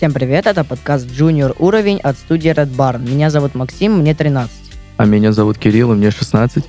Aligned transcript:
Всем 0.00 0.14
привет, 0.14 0.46
это 0.46 0.64
подкаст 0.64 1.06
Junior 1.08 1.54
уровень 1.58 1.98
от 1.98 2.16
студии 2.16 2.50
Red 2.50 2.74
Barn. 2.74 3.06
Меня 3.06 3.28
зовут 3.28 3.54
Максим, 3.54 3.98
мне 3.98 4.14
13. 4.14 4.50
А 4.96 5.04
меня 5.04 5.30
зовут 5.30 5.58
Кирилл, 5.58 5.92
и 5.92 5.94
мне 5.94 6.10
16. 6.10 6.64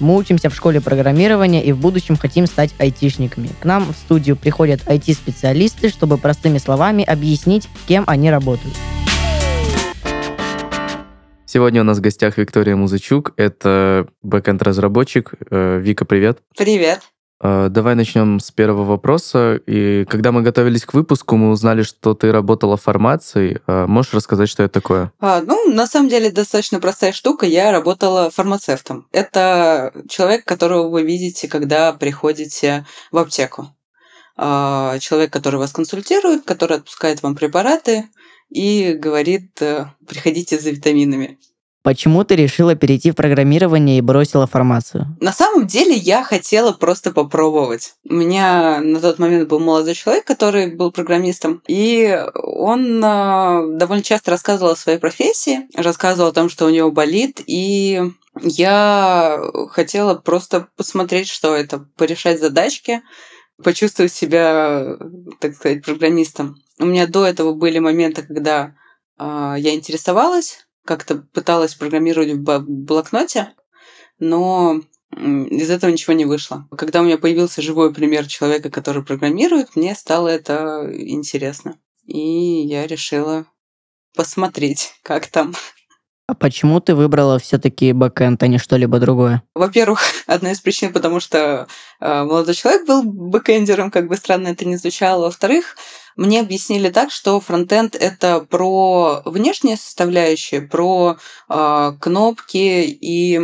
Мы 0.00 0.16
учимся 0.16 0.50
в 0.50 0.54
школе 0.56 0.80
программирования 0.80 1.64
и 1.64 1.70
в 1.70 1.78
будущем 1.78 2.16
хотим 2.16 2.46
стать 2.46 2.74
айтишниками. 2.78 3.50
К 3.60 3.64
нам 3.66 3.92
в 3.92 3.96
студию 3.96 4.34
приходят 4.34 4.80
IT-специалисты, 4.84 5.90
чтобы 5.90 6.18
простыми 6.18 6.58
словами 6.58 7.04
объяснить, 7.04 7.68
кем 7.86 8.02
они 8.08 8.32
работают. 8.32 8.74
Сегодня 11.46 11.82
у 11.82 11.84
нас 11.84 11.98
в 11.98 12.00
гостях 12.00 12.36
Виктория 12.36 12.74
Музычук. 12.74 13.32
Это 13.36 14.08
бэкэнд-разработчик. 14.24 15.34
Э, 15.52 15.78
Вика, 15.78 16.04
привет. 16.04 16.40
Привет. 16.58 17.00
Э, 17.42 17.68
давай 17.68 17.96
начнем 17.96 18.38
с 18.38 18.50
первого 18.50 18.84
вопроса. 18.84 19.60
И 19.66 20.04
когда 20.08 20.30
мы 20.30 20.42
готовились 20.42 20.84
к 20.84 20.94
выпуску, 20.94 21.36
мы 21.36 21.50
узнали, 21.50 21.82
что 21.82 22.14
ты 22.14 22.30
работала 22.30 22.76
фармации. 22.76 23.60
Э, 23.66 23.86
можешь 23.86 24.14
рассказать, 24.14 24.48
что 24.48 24.62
это 24.62 24.74
такое? 24.74 25.12
А, 25.18 25.42
ну, 25.42 25.72
на 25.72 25.86
самом 25.86 26.08
деле, 26.08 26.30
достаточно 26.30 26.78
простая 26.78 27.12
штука. 27.12 27.44
Я 27.44 27.72
работала 27.72 28.30
фармацевтом. 28.30 29.08
Это 29.10 29.92
человек, 30.08 30.44
которого 30.44 30.88
вы 30.88 31.02
видите, 31.02 31.48
когда 31.48 31.92
приходите 31.92 32.86
в 33.10 33.18
аптеку. 33.18 33.74
А, 34.36 34.98
человек, 35.00 35.32
который 35.32 35.56
вас 35.56 35.72
консультирует, 35.72 36.44
который 36.44 36.76
отпускает 36.76 37.22
вам 37.22 37.34
препараты 37.34 38.08
и 38.50 38.92
говорит, 38.92 39.60
приходите 40.06 40.58
за 40.58 40.70
витаминами. 40.70 41.38
Почему 41.82 42.22
ты 42.22 42.36
решила 42.36 42.76
перейти 42.76 43.10
в 43.10 43.16
программирование 43.16 43.98
и 43.98 44.02
бросила 44.02 44.46
формацию? 44.46 45.16
На 45.20 45.32
самом 45.32 45.66
деле 45.66 45.94
я 45.94 46.22
хотела 46.22 46.70
просто 46.70 47.10
попробовать. 47.10 47.94
У 48.08 48.14
меня 48.14 48.80
на 48.80 49.00
тот 49.00 49.18
момент 49.18 49.48
был 49.48 49.58
молодой 49.58 49.94
человек, 49.94 50.24
который 50.24 50.76
был 50.76 50.92
программистом, 50.92 51.60
и 51.66 52.24
он 52.34 53.04
э, 53.04 53.78
довольно 53.78 54.04
часто 54.04 54.30
рассказывал 54.30 54.72
о 54.72 54.76
своей 54.76 54.98
профессии, 54.98 55.66
рассказывал 55.74 56.30
о 56.30 56.32
том, 56.32 56.48
что 56.48 56.66
у 56.66 56.70
него 56.70 56.92
болит, 56.92 57.40
и 57.46 58.00
я 58.40 59.40
хотела 59.70 60.14
просто 60.14 60.68
посмотреть, 60.76 61.28
что 61.28 61.56
это, 61.56 61.80
порешать 61.96 62.40
задачки, 62.40 63.02
почувствовать 63.62 64.12
себя, 64.12 64.98
так 65.40 65.56
сказать, 65.56 65.84
программистом. 65.84 66.56
У 66.78 66.86
меня 66.86 67.08
до 67.08 67.26
этого 67.26 67.54
были 67.54 67.80
моменты, 67.80 68.22
когда 68.22 68.76
э, 69.18 69.54
я 69.58 69.74
интересовалась 69.74 70.64
как-то 70.84 71.16
пыталась 71.32 71.74
программировать 71.74 72.32
в 72.32 72.60
блокноте, 72.66 73.52
но 74.18 74.80
из 75.16 75.70
этого 75.70 75.90
ничего 75.90 76.14
не 76.14 76.24
вышло. 76.24 76.66
Когда 76.76 77.00
у 77.00 77.04
меня 77.04 77.18
появился 77.18 77.62
живой 77.62 77.92
пример 77.92 78.26
человека, 78.26 78.70
который 78.70 79.04
программирует, 79.04 79.76
мне 79.76 79.94
стало 79.94 80.28
это 80.28 80.90
интересно. 80.90 81.78
И 82.06 82.18
я 82.18 82.86
решила 82.86 83.46
посмотреть, 84.16 84.94
как 85.02 85.26
там. 85.26 85.54
А 86.28 86.34
почему 86.34 86.80
ты 86.80 86.94
выбрала 86.94 87.38
все-таки 87.38 87.92
бэкэнд, 87.92 88.42
а 88.42 88.46
не 88.46 88.58
что-либо 88.58 88.98
другое? 88.98 89.42
Во-первых, 89.54 90.00
одна 90.26 90.52
из 90.52 90.60
причин, 90.60 90.92
потому 90.92 91.20
что 91.20 91.66
э, 92.00 92.24
молодой 92.24 92.54
человек 92.54 92.86
был 92.86 93.02
бэкэндером, 93.02 93.90
как 93.90 94.08
бы 94.08 94.16
странно 94.16 94.48
это 94.48 94.64
ни 94.64 94.76
звучало. 94.76 95.26
Во-вторых, 95.26 95.76
мне 96.16 96.40
объяснили 96.40 96.90
так, 96.90 97.10
что 97.10 97.40
фронтенд 97.40 97.94
это 97.94 98.40
про 98.40 99.22
внешние 99.24 99.76
составляющие, 99.76 100.60
про 100.60 101.18
э, 101.48 101.92
кнопки 102.00 102.84
и 102.84 103.40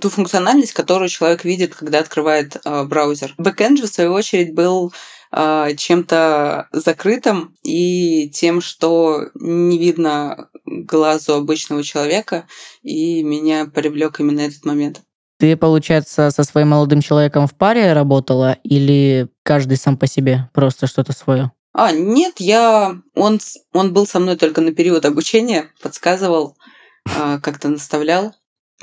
ту 0.00 0.10
функциональность, 0.10 0.72
которую 0.72 1.08
человек 1.08 1.44
видит, 1.44 1.74
когда 1.74 2.00
открывает 2.00 2.56
э, 2.64 2.84
браузер. 2.84 3.34
Бэкэнд 3.38 3.78
же, 3.78 3.86
в 3.86 3.90
свою 3.90 4.12
очередь, 4.12 4.54
был 4.54 4.92
э, 5.32 5.74
чем-то 5.76 6.68
закрытым 6.72 7.56
и 7.62 8.30
тем, 8.30 8.60
что 8.60 9.26
не 9.34 9.78
видно 9.78 10.48
глазу 10.64 11.34
обычного 11.34 11.82
человека, 11.82 12.46
и 12.82 13.22
меня 13.22 13.66
привлек 13.66 14.20
именно 14.20 14.40
этот 14.40 14.64
момент. 14.64 15.02
Ты, 15.38 15.56
получается, 15.56 16.30
со 16.30 16.44
своим 16.44 16.68
молодым 16.68 17.00
человеком 17.00 17.46
в 17.46 17.54
паре 17.54 17.94
работала 17.94 18.58
или 18.62 19.28
каждый 19.42 19.78
сам 19.78 19.96
по 19.96 20.06
себе, 20.06 20.50
просто 20.52 20.86
что-то 20.86 21.12
свое? 21.12 21.50
А, 21.82 21.92
нет, 21.92 22.34
я... 22.40 23.00
Он, 23.14 23.40
он 23.72 23.94
был 23.94 24.06
со 24.06 24.20
мной 24.20 24.36
только 24.36 24.60
на 24.60 24.74
период 24.74 25.06
обучения, 25.06 25.70
подсказывал, 25.82 26.58
а, 27.16 27.40
как-то 27.40 27.70
наставлял. 27.70 28.34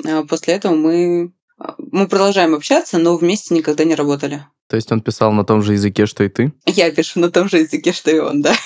А 0.04 0.24
после 0.24 0.54
этого 0.54 0.74
мы... 0.74 1.32
А, 1.60 1.76
мы 1.78 2.08
продолжаем 2.08 2.56
общаться, 2.56 2.98
но 2.98 3.16
вместе 3.16 3.54
никогда 3.54 3.84
не 3.84 3.94
работали. 3.94 4.44
То 4.68 4.74
есть 4.74 4.90
он 4.90 5.00
писал 5.00 5.30
на 5.30 5.44
том 5.44 5.62
же 5.62 5.74
языке, 5.74 6.06
что 6.06 6.24
и 6.24 6.28
ты? 6.28 6.52
Я 6.66 6.90
пишу 6.90 7.20
на 7.20 7.30
том 7.30 7.48
же 7.48 7.58
языке, 7.58 7.92
что 7.92 8.10
и 8.10 8.18
он, 8.18 8.42
да. 8.42 8.56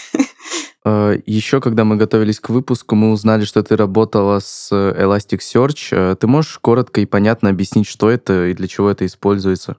Еще, 1.26 1.60
когда 1.60 1.84
мы 1.84 1.96
готовились 1.96 2.40
к 2.40 2.48
выпуску, 2.48 2.94
мы 2.94 3.12
узнали, 3.12 3.44
что 3.44 3.62
ты 3.62 3.76
работала 3.76 4.40
с 4.40 4.72
Elasticsearch. 4.72 6.16
Ты 6.16 6.26
можешь 6.26 6.58
коротко 6.58 7.02
и 7.02 7.06
понятно 7.06 7.50
объяснить, 7.50 7.86
что 7.86 8.08
это 8.08 8.46
и 8.46 8.54
для 8.54 8.66
чего 8.66 8.88
это 8.88 9.04
используется? 9.04 9.76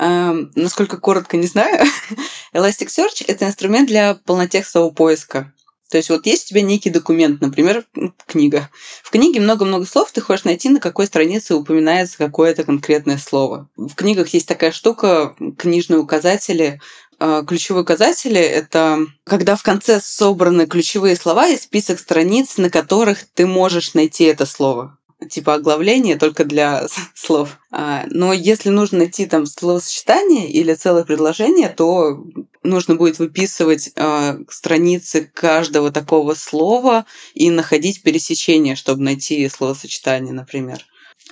Эм, 0.00 0.50
насколько 0.54 0.96
коротко, 0.96 1.36
не 1.36 1.46
знаю. 1.46 1.84
Elasticsearch— 2.54 3.22
это 3.26 3.44
инструмент 3.46 3.86
для 3.86 4.14
полнотекстового 4.14 4.90
поиска. 4.92 5.52
То 5.90 5.98
есть 5.98 6.08
вот 6.08 6.24
есть 6.24 6.46
у 6.46 6.48
тебя 6.50 6.62
некий 6.62 6.88
документ, 6.88 7.42
например, 7.42 7.84
книга. 8.26 8.70
В 9.02 9.10
книге 9.10 9.40
много-много 9.40 9.84
слов, 9.84 10.10
ты 10.10 10.22
хочешь 10.22 10.44
найти, 10.44 10.70
на 10.70 10.80
какой 10.80 11.06
странице 11.06 11.54
упоминается 11.54 12.16
какое-то 12.16 12.64
конкретное 12.64 13.18
слово. 13.18 13.68
В 13.76 13.94
книгах 13.94 14.28
есть 14.28 14.48
такая 14.48 14.72
штука, 14.72 15.36
книжные 15.58 15.98
указатели. 15.98 16.80
А, 17.18 17.42
ключевые 17.42 17.82
указатели— 17.82 18.40
это 18.40 19.00
когда 19.24 19.54
в 19.54 19.62
конце 19.62 20.00
собраны 20.00 20.66
ключевые 20.66 21.14
слова 21.14 21.48
и 21.48 21.58
список 21.58 22.00
страниц, 22.00 22.56
на 22.56 22.70
которых 22.70 23.24
ты 23.34 23.46
можешь 23.46 23.92
найти 23.92 24.24
это 24.24 24.46
слово 24.46 24.96
типа 25.28 25.54
оглавление 25.54 26.16
только 26.16 26.44
для 26.44 26.86
слов. 27.14 27.58
А, 27.70 28.04
но 28.08 28.32
если 28.32 28.70
нужно 28.70 28.98
найти 28.98 29.26
там 29.26 29.46
словосочетание 29.46 30.50
или 30.50 30.74
целое 30.74 31.04
предложение, 31.04 31.68
то 31.68 32.24
нужно 32.62 32.94
будет 32.94 33.18
выписывать 33.18 33.90
э, 33.94 34.38
страницы 34.48 35.30
каждого 35.32 35.90
такого 35.90 36.34
слова 36.34 37.06
и 37.34 37.50
находить 37.50 38.02
пересечение, 38.02 38.76
чтобы 38.76 39.02
найти 39.02 39.48
словосочетание, 39.48 40.32
например. 40.32 40.84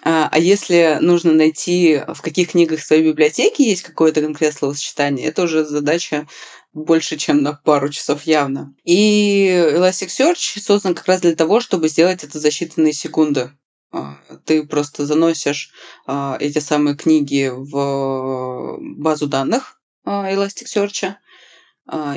А, 0.02 0.28
а 0.30 0.38
если 0.38 0.98
нужно 1.00 1.32
найти, 1.32 2.00
в 2.06 2.22
каких 2.22 2.52
книгах 2.52 2.80
своей 2.80 3.04
библиотеке 3.04 3.68
есть 3.68 3.82
какое-то 3.82 4.20
конкретное 4.20 4.58
словосочетание, 4.58 5.26
это 5.26 5.42
уже 5.42 5.64
задача 5.64 6.26
больше, 6.72 7.16
чем 7.16 7.42
на 7.42 7.54
пару 7.54 7.88
часов 7.88 8.22
явно. 8.22 8.74
И 8.84 9.48
Elasticsearch 9.48 10.60
создан 10.60 10.94
как 10.94 11.06
раз 11.06 11.20
для 11.20 11.34
того, 11.34 11.60
чтобы 11.60 11.88
сделать 11.88 12.24
это 12.24 12.38
за 12.38 12.48
считанные 12.48 12.92
секунды. 12.92 13.50
А, 13.90 14.18
ты 14.44 14.66
просто 14.66 15.06
заносишь 15.06 15.70
а, 16.06 16.36
эти 16.40 16.58
самые 16.58 16.96
книги 16.96 17.50
в 17.52 18.78
базу 18.80 19.26
данных 19.26 19.80
а, 20.04 20.30
Elasticsearch, 20.30 21.14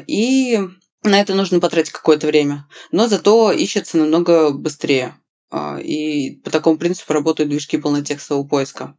и 0.05 0.59
на 1.03 1.21
это 1.21 1.33
нужно 1.33 1.61
потратить 1.61 1.93
какое-то 1.93 2.27
время. 2.27 2.67
Но 2.91 3.07
зато 3.07 3.53
ищется 3.53 3.97
намного 3.97 4.51
быстрее. 4.51 5.17
И 5.81 6.41
по 6.43 6.51
такому 6.51 6.77
принципу 6.77 7.13
работают 7.13 7.49
движки 7.49 7.77
полнотекстового 7.77 8.45
поиска. 8.45 8.95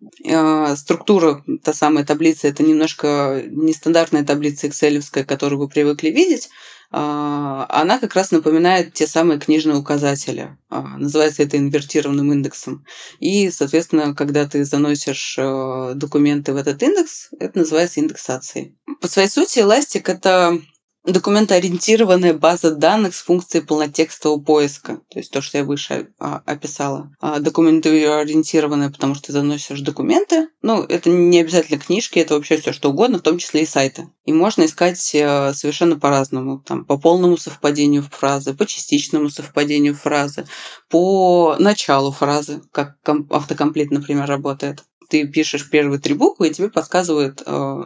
Структура, 0.77 1.44
та 1.62 1.75
самая 1.75 2.06
таблица, 2.06 2.49
это 2.49 2.62
немножко 2.62 3.43
нестандартная 3.47 4.25
таблица 4.25 4.69
Excel, 4.69 5.25
которую 5.25 5.61
вы 5.61 5.69
привыкли 5.69 6.09
видеть. 6.09 6.49
А, 6.92 7.66
она 7.70 7.98
как 7.98 8.14
раз 8.14 8.30
напоминает 8.30 8.92
те 8.92 9.06
самые 9.06 9.41
книжные 9.41 9.78
указатели. 9.78 10.56
А, 10.69 10.98
называется 10.98 11.42
это 11.42 11.56
инвертированным 11.56 12.32
индексом. 12.32 12.84
И, 13.19 13.50
соответственно, 13.50 14.14
когда 14.14 14.47
ты 14.47 14.64
заносишь 14.64 15.36
э, 15.38 15.92
документы 15.94 16.52
в 16.52 16.56
этот 16.56 16.82
индекс, 16.82 17.31
это 17.40 17.58
называется 17.58 18.00
индексацией. 18.00 18.76
По 19.00 19.08
своей 19.08 19.28
сути, 19.28 19.61
Elastic— 19.61 20.02
это 20.06 20.61
документоориентированная 21.04 22.34
база 22.34 22.75
данных 22.75 23.14
с 23.14 23.22
функцией 23.22 23.64
полнотекстового 23.64 24.40
поиска. 24.40 25.00
То 25.10 25.19
есть 25.19 25.32
то, 25.32 25.40
что 25.40 25.58
я 25.58 25.64
выше 25.64 26.08
а, 26.19 26.43
описала. 26.46 27.10
А, 27.20 27.40
документоориентированная, 27.40 28.90
потому 28.90 29.14
что 29.14 29.26
ты 29.26 29.32
заносишь 29.32 29.81
документы. 29.81 30.49
Ну, 30.62 30.82
это 30.82 31.10
не 31.10 31.40
обязательно 31.40 31.81
книжки, 31.81 32.20
это 32.20 32.34
вообще 32.34 32.56
все 32.56 32.72
что 32.72 32.90
угодно, 32.90 33.19
в 33.19 33.22
том 33.22 33.38
числе 33.38 33.62
и 33.62 33.66
сайты. 33.66 34.08
И 34.25 34.32
можно 34.32 34.64
искать 34.64 35.14
э, 35.14 35.52
совершенно 35.54 35.99
по-разному. 35.99 36.60
Там, 36.60 36.84
по 36.84 36.96
полному 36.96 37.37
совпадению 37.37 38.05
фразы, 38.05 38.55
по 38.55 38.64
частичному 38.64 39.28
совпадению 39.28 39.96
фразы, 39.96 40.46
по 40.88 41.56
началу 41.58 42.12
фразы, 42.12 42.62
как 42.70 42.96
автокомплит, 43.31 43.90
например, 43.90 44.26
работает 44.26 44.84
ты 45.12 45.26
пишешь 45.26 45.69
первые 45.69 46.00
три 46.00 46.14
буквы, 46.14 46.48
и 46.48 46.55
тебе 46.55 46.70
подсказывает 46.70 47.43
э, 47.44 47.84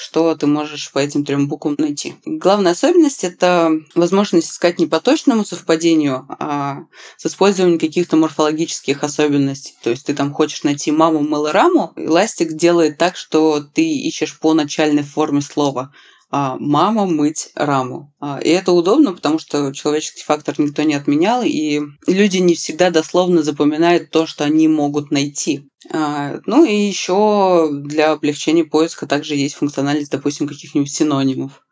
что 0.00 0.34
ты 0.34 0.46
можешь 0.46 0.92
по 0.92 0.98
этим 0.98 1.26
трем 1.26 1.46
буквам 1.46 1.74
найти. 1.76 2.14
Главная 2.24 2.72
особенность– 2.72 3.22
это 3.24 3.70
возможность 3.94 4.50
искать 4.50 4.78
не 4.78 4.86
по 4.86 4.98
точному 4.98 5.44
совпадению, 5.44 6.24
а 6.38 6.84
с 7.18 7.26
использованием 7.26 7.78
каких-то 7.78 8.16
морфологических 8.16 9.04
особенностей. 9.04 9.74
То 9.82 9.90
есть 9.90 10.06
ты 10.06 10.14
там 10.14 10.32
хочешь 10.32 10.62
найти 10.62 10.90
маму 10.90 11.20
Малораму, 11.20 11.92
эластик 11.96 12.54
делает 12.54 12.96
так, 12.96 13.14
что 13.14 13.60
ты 13.60 13.82
ищешь 13.82 14.38
по 14.38 14.54
начальной 14.54 15.02
форме 15.02 15.42
слова, 15.42 15.92
«мама 16.30 17.06
мыть 17.06 17.50
раму». 17.54 18.12
А, 18.20 18.38
и 18.38 18.48
это 18.48 18.72
удобно, 18.72 19.12
потому 19.12 19.38
что 19.38 19.72
человеческий 19.72 20.22
фактор 20.22 20.54
никто 20.58 20.82
не 20.82 20.94
отменял, 20.94 21.42
и 21.42 21.80
люди 22.06 22.38
не 22.38 22.54
всегда 22.54 22.90
дословно 22.90 23.42
запоминают 23.42 24.10
то, 24.10 24.26
что 24.26 24.44
они 24.44 24.68
могут 24.68 25.10
найти. 25.10 25.68
А, 25.92 26.40
ну 26.46 26.64
и 26.64 26.74
еще 26.74 27.70
для 27.72 28.12
облегчения 28.12 28.64
поиска 28.64 29.06
также 29.06 29.34
есть 29.34 29.56
функциональность, 29.56 30.12
допустим, 30.12 30.46
каких-нибудь 30.46 30.92
синонимов. 30.92 31.62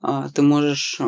А, 0.00 0.28
ты 0.28 0.42
можешь 0.42 1.00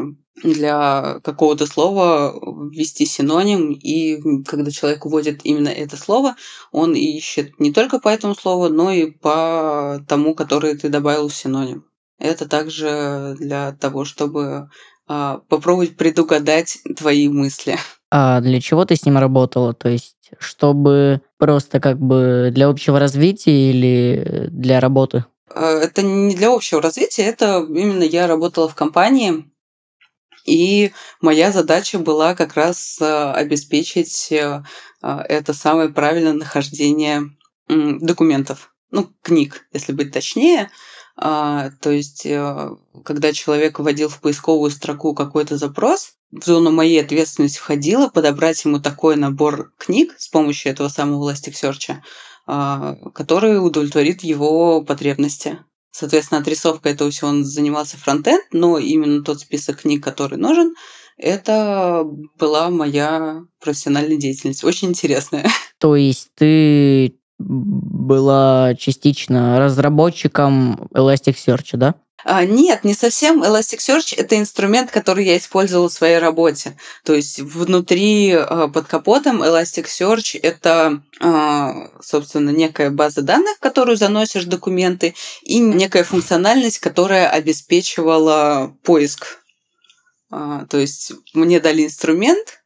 для 0.42 1.20
какого-то 1.22 1.66
слова 1.66 2.32
ввести 2.70 3.06
синоним, 3.06 3.72
и 3.72 4.42
когда 4.44 4.70
человек 4.70 5.04
вводит 5.04 5.40
именно 5.44 5.68
это 5.68 5.96
слово, 5.96 6.36
он 6.72 6.94
ищет 6.94 7.58
не 7.60 7.72
только 7.72 7.98
по 7.98 8.08
этому 8.08 8.34
слову, 8.34 8.68
но 8.68 8.90
и 8.90 9.10
по 9.10 10.04
тому, 10.08 10.34
который 10.34 10.76
ты 10.76 10.88
добавил 10.88 11.28
в 11.28 11.34
синоним. 11.34 11.84
Это 12.18 12.48
также 12.48 13.36
для 13.38 13.72
того, 13.72 14.04
чтобы 14.04 14.68
а, 15.06 15.38
попробовать 15.48 15.96
предугадать 15.96 16.78
твои 16.96 17.28
мысли. 17.28 17.78
А 18.10 18.40
для 18.40 18.60
чего 18.60 18.84
ты 18.84 18.96
с 18.96 19.04
ним 19.04 19.18
работала? 19.18 19.72
То 19.72 19.88
есть, 19.88 20.16
чтобы 20.38 21.22
просто 21.38 21.80
как 21.80 21.98
бы 21.98 22.50
для 22.52 22.68
общего 22.68 22.98
развития 22.98 23.70
или 23.70 24.48
для 24.50 24.80
работы? 24.80 25.24
А, 25.54 25.78
это 25.78 26.02
не 26.02 26.34
для 26.34 26.52
общего 26.52 26.82
развития, 26.82 27.22
это 27.22 27.64
именно 27.68 28.02
я 28.02 28.26
работала 28.26 28.68
в 28.68 28.74
компании, 28.74 29.50
и 30.44 30.92
моя 31.20 31.52
задача 31.52 31.98
была 31.98 32.34
как 32.34 32.54
раз 32.54 32.98
а, 33.00 33.32
обеспечить 33.34 34.32
это 35.00 35.52
самое 35.52 35.90
правильное 35.90 36.32
нахождение 36.32 37.30
документов, 37.68 38.74
ну, 38.90 39.08
книг, 39.22 39.68
если 39.72 39.92
быть 39.92 40.12
точнее. 40.12 40.70
То 41.20 41.90
есть, 41.90 42.26
когда 43.04 43.32
человек 43.32 43.78
вводил 43.78 44.08
в 44.08 44.20
поисковую 44.20 44.70
строку 44.70 45.14
какой-то 45.14 45.56
запрос, 45.56 46.12
в 46.30 46.44
зону 46.44 46.70
моей 46.70 47.00
ответственности 47.00 47.58
входило 47.58 48.08
подобрать 48.08 48.62
ему 48.64 48.80
такой 48.80 49.16
набор 49.16 49.72
книг 49.78 50.14
с 50.18 50.28
помощью 50.28 50.72
этого 50.72 50.88
самого 50.88 51.32
Elasticsearch, 51.32 51.96
а, 52.46 52.96
который 53.14 53.64
удовлетворит 53.64 54.22
его 54.22 54.82
потребности. 54.82 55.58
Соответственно, 55.90 56.40
отрисовка 56.40 56.90
этого 56.90 57.10
всего 57.10 57.30
он 57.30 57.44
занимался 57.44 57.96
фронтенд, 57.96 58.44
но 58.52 58.78
именно 58.78 59.24
тот 59.24 59.40
список 59.40 59.82
книг, 59.82 60.04
который 60.04 60.38
нужен, 60.38 60.74
это 61.16 62.04
была 62.38 62.70
моя 62.70 63.40
профессиональная 63.60 64.18
деятельность. 64.18 64.64
Очень 64.64 64.88
интересная. 64.88 65.50
То 65.78 65.96
есть 65.96 66.28
ты 66.34 67.17
была 67.38 68.74
частично 68.74 69.58
разработчиком 69.58 70.88
Elasticsearch, 70.94 71.76
да? 71.76 71.94
А, 72.24 72.44
нет, 72.44 72.82
не 72.82 72.94
совсем. 72.94 73.44
Elasticsearch– 73.44 74.14
это 74.16 74.36
инструмент, 74.36 74.90
который 74.90 75.24
я 75.24 75.38
использовала 75.38 75.88
в 75.88 75.92
своей 75.92 76.18
работе. 76.18 76.76
То 77.04 77.14
есть 77.14 77.38
внутри, 77.38 78.32
а, 78.32 78.66
под 78.66 78.88
капотом 78.88 79.42
Elasticsearch– 79.42 80.38
это, 80.42 81.00
а, 81.20 81.88
собственно, 82.02 82.50
некая 82.50 82.90
база 82.90 83.22
данных, 83.22 83.56
в 83.58 83.60
которую 83.60 83.96
заносишь 83.96 84.44
документы, 84.44 85.14
и 85.42 85.60
некая 85.60 86.02
функциональность, 86.02 86.80
которая 86.80 87.28
обеспечивала 87.30 88.76
поиск. 88.82 89.38
То 90.30 90.76
есть 90.76 91.12
мне 91.32 91.58
дали 91.58 91.86
инструмент, 91.86 92.60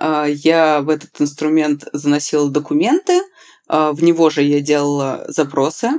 я 0.00 0.80
в 0.82 0.88
этот 0.88 1.20
инструмент 1.20 1.88
заносила 1.92 2.48
документы, 2.48 3.20
в 3.68 4.02
него 4.02 4.30
же 4.30 4.42
я 4.42 4.60
делала 4.60 5.24
запросы 5.28 5.90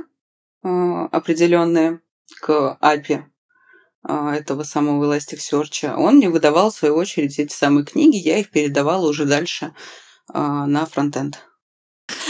определенные 0.62 2.00
к 2.40 2.78
API 2.82 3.24
а, 4.02 4.34
этого 4.34 4.62
самого 4.62 5.12
Elasticsearch, 5.12 5.94
он 5.94 6.16
мне 6.16 6.30
выдавал, 6.30 6.70
в 6.70 6.74
свою 6.74 6.94
очередь, 6.96 7.38
эти 7.38 7.52
самые 7.52 7.84
книги, 7.84 8.16
я 8.16 8.38
их 8.38 8.50
передавала 8.50 9.06
уже 9.08 9.26
дальше 9.26 9.74
а, 10.32 10.66
на 10.66 10.86
фронтенд. 10.86 11.38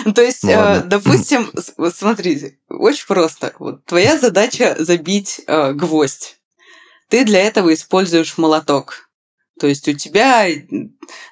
То 0.14 0.22
есть, 0.22 0.44
Ладно. 0.44 0.82
допустим, 0.84 1.50
смотрите, 1.94 2.58
очень 2.68 3.06
просто. 3.06 3.54
Вот 3.58 3.84
твоя 3.84 4.18
задача 4.18 4.76
забить 4.78 5.42
гвоздь. 5.46 6.38
Ты 7.08 7.24
для 7.24 7.40
этого 7.40 7.72
используешь 7.72 8.36
молоток. 8.36 9.10
То 9.58 9.66
есть 9.66 9.88
у 9.88 9.92
тебя 9.92 10.46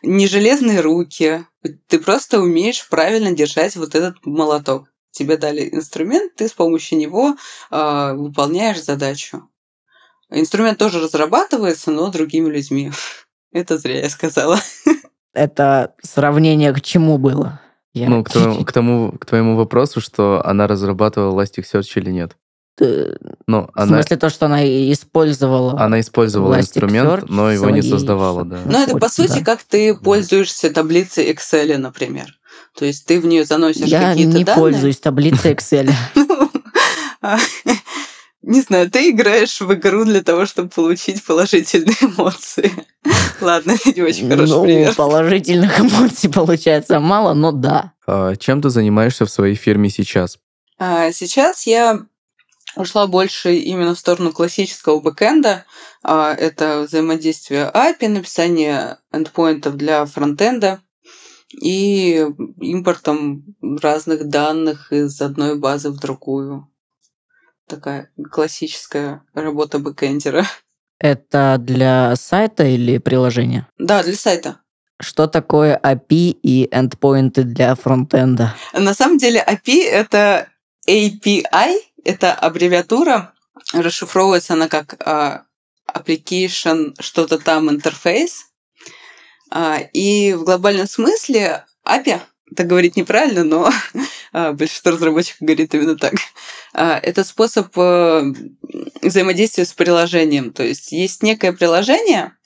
не 0.02 0.26
железные 0.26 0.80
руки, 0.80 1.46
ты 1.86 1.98
просто 1.98 2.40
умеешь 2.40 2.88
правильно 2.88 3.32
держать 3.32 3.76
вот 3.76 3.94
этот 3.94 4.24
молоток 4.24 4.88
тебе 5.10 5.36
дали 5.36 5.68
инструмент, 5.72 6.34
ты 6.36 6.48
с 6.48 6.52
помощью 6.52 6.98
него 6.98 7.36
э, 7.70 8.12
выполняешь 8.14 8.82
задачу. 8.82 9.48
Инструмент 10.30 10.78
тоже 10.78 11.00
разрабатывается, 11.00 11.90
но 11.90 12.10
другими 12.10 12.48
людьми. 12.48 12.92
Это 13.52 13.78
зря 13.78 14.00
я 14.00 14.10
сказала. 14.10 14.58
Это 15.32 15.94
сравнение 16.02 16.72
к 16.72 16.80
чему 16.80 17.18
было? 17.18 17.60
Я... 17.94 18.08
Ну, 18.08 18.22
к, 18.22 18.30
твоему, 18.30 18.64
к, 18.64 18.72
тому, 18.72 19.12
к 19.12 19.26
твоему 19.26 19.56
вопросу, 19.56 20.00
что 20.00 20.44
она 20.44 20.66
разрабатывала 20.66 21.40
Elasticsearch 21.40 21.90
или 21.96 22.10
нет. 22.10 22.36
Ну, 22.80 23.70
в 23.74 23.86
смысле 23.86 24.16
то, 24.16 24.30
что 24.30 24.46
она 24.46 24.64
использовала. 24.64 25.80
Она 25.80 26.00
использовала 26.00 26.58
инструмент, 26.58 27.28
но 27.28 27.50
его 27.50 27.70
не 27.70 27.82
создавала, 27.82 28.44
да. 28.44 28.60
Ну, 28.64 28.82
это 28.82 28.96
по 28.98 29.08
сути, 29.08 29.38
да. 29.38 29.44
как 29.44 29.62
ты 29.62 29.94
пользуешься 29.94 30.70
таблицей 30.70 31.32
Excel, 31.32 31.76
например. 31.78 32.38
То 32.76 32.84
есть 32.84 33.06
ты 33.06 33.20
в 33.20 33.26
нее 33.26 33.44
заносишь 33.44 33.86
Я 33.86 34.10
какие-то 34.10 34.30
данные. 34.30 34.44
Я 34.46 34.54
не 34.54 34.60
пользуюсь 34.60 34.98
таблицей 34.98 35.52
Excel. 35.52 35.92
Не 38.42 38.60
знаю, 38.62 38.90
ты 38.90 39.10
играешь 39.10 39.60
в 39.60 39.74
игру 39.74 40.04
для 40.04 40.22
того, 40.22 40.46
чтобы 40.46 40.68
получить 40.68 41.22
положительные 41.24 41.96
эмоции. 42.00 42.72
Ладно, 43.40 43.72
это 43.72 43.92
не 43.96 44.02
очень 44.02 44.30
хороший 44.30 44.50
ну, 44.50 44.62
пример. 44.62 44.94
положительных 44.94 45.80
эмоций 45.80 46.30
получается 46.30 47.00
мало, 47.00 47.34
но 47.34 47.52
да. 47.52 47.92
А 48.06 48.36
чем 48.36 48.62
ты 48.62 48.70
занимаешься 48.70 49.26
в 49.26 49.30
своей 49.30 49.54
фирме 49.54 49.90
сейчас? 49.90 50.38
А, 50.78 51.10
сейчас 51.12 51.66
я 51.66 52.00
ушла 52.78 53.06
больше 53.06 53.56
именно 53.56 53.94
в 53.94 53.98
сторону 53.98 54.32
классического 54.32 55.00
бэкэнда. 55.00 55.64
А, 56.02 56.32
это 56.32 56.82
взаимодействие 56.82 57.70
API, 57.74 58.08
написание 58.08 58.98
endpoint 59.12 59.63
ов 59.63 59.76
для 59.76 60.06
фронтенда 60.06 60.80
и 61.60 62.24
импортом 62.60 63.56
разных 63.82 64.28
данных 64.28 64.92
из 64.92 65.20
одной 65.20 65.58
базы 65.58 65.90
в 65.90 65.98
другую. 65.98 66.70
Такая 67.66 68.10
классическая 68.30 69.22
работа 69.34 69.78
бэкэндера. 69.78 70.46
Это 71.00 71.56
для 71.58 72.14
сайта 72.16 72.64
или 72.64 72.98
приложения? 72.98 73.68
Да, 73.78 74.02
для 74.02 74.14
сайта. 74.14 74.60
Что 75.00 75.26
такое 75.26 75.78
API 75.82 76.36
и 76.42 76.68
эндпоинты 76.72 77.42
для 77.42 77.74
фронтенда? 77.74 78.54
На 78.72 78.94
самом 78.94 79.18
деле 79.18 79.44
API— 79.46 79.84
это 79.90 80.48
API, 80.88 81.76
это 82.04 82.32
аббревиатура, 82.32 83.34
расшифровывается 83.72 84.54
она 84.54 84.68
как 84.68 84.94
uh, 84.94 85.42
Application 85.92 86.94
что-то 87.00 87.38
там 87.38 87.70
интерфейс, 87.70 88.48
а, 89.50 89.78
и 89.92 90.34
в 90.34 90.44
глобальном 90.44 90.86
смысле 90.86 91.64
API, 91.86 92.20
так 92.54 92.66
говорить 92.66 92.96
неправильно, 92.96 93.44
но 93.44 93.72
а, 94.32 94.52
большинство 94.52 94.92
разработчиков 94.92 95.42
говорит 95.42 95.74
именно 95.74 95.96
так. 95.96 96.14
А, 96.74 96.98
это 96.98 97.24
способ 97.24 97.68
э, 97.76 98.22
взаимодействия 99.02 99.64
с 99.64 99.72
приложением. 99.72 100.52
То 100.52 100.62
есть 100.62 100.92
есть 100.92 101.22
некое 101.22 101.52
приложение, 101.52 102.36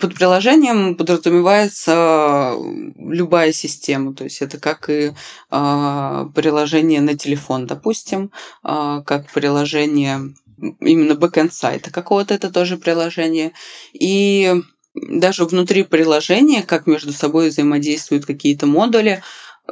под 0.00 0.14
приложением 0.14 0.96
подразумевается 0.96 2.54
любая 2.96 3.52
система, 3.52 4.14
то 4.14 4.24
есть 4.24 4.42
это 4.42 4.58
как 4.58 4.90
и 4.90 5.12
приложение 5.48 7.00
на 7.00 7.16
телефон, 7.16 7.66
допустим, 7.66 8.30
как 8.62 9.30
приложение 9.32 10.34
именно 10.80 11.14
бэкэнд 11.14 11.52
сайта 11.52 11.90
какого-то, 11.90 12.34
это 12.34 12.50
тоже 12.50 12.76
приложение. 12.76 13.52
И 13.92 14.54
даже 14.94 15.44
внутри 15.44 15.84
приложения, 15.84 16.62
как 16.62 16.86
между 16.86 17.12
собой 17.12 17.50
взаимодействуют 17.50 18.26
какие-то 18.26 18.66
модули, 18.66 19.22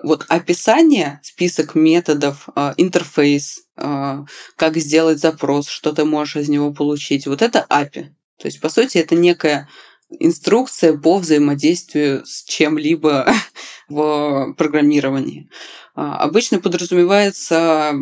вот 0.02 0.24
описание, 0.28 1.20
список 1.22 1.74
методов, 1.74 2.48
интерфейс, 2.76 3.62
как 3.74 4.76
сделать 4.76 5.18
запрос, 5.18 5.68
что 5.68 5.92
ты 5.92 6.04
можешь 6.04 6.36
из 6.36 6.48
него 6.48 6.72
получить, 6.72 7.26
вот 7.26 7.42
это 7.42 7.66
API. 7.68 8.10
То 8.38 8.46
есть, 8.46 8.60
по 8.60 8.68
сути, 8.68 8.98
это 8.98 9.14
некая 9.14 9.68
инструкция 10.10 10.96
по 10.96 11.18
взаимодействию 11.18 12.24
с 12.24 12.44
чем-либо 12.44 13.32
в 13.88 14.54
программировании. 14.56 15.50
А, 15.94 16.18
обычно 16.18 16.60
подразумевается 16.60 17.92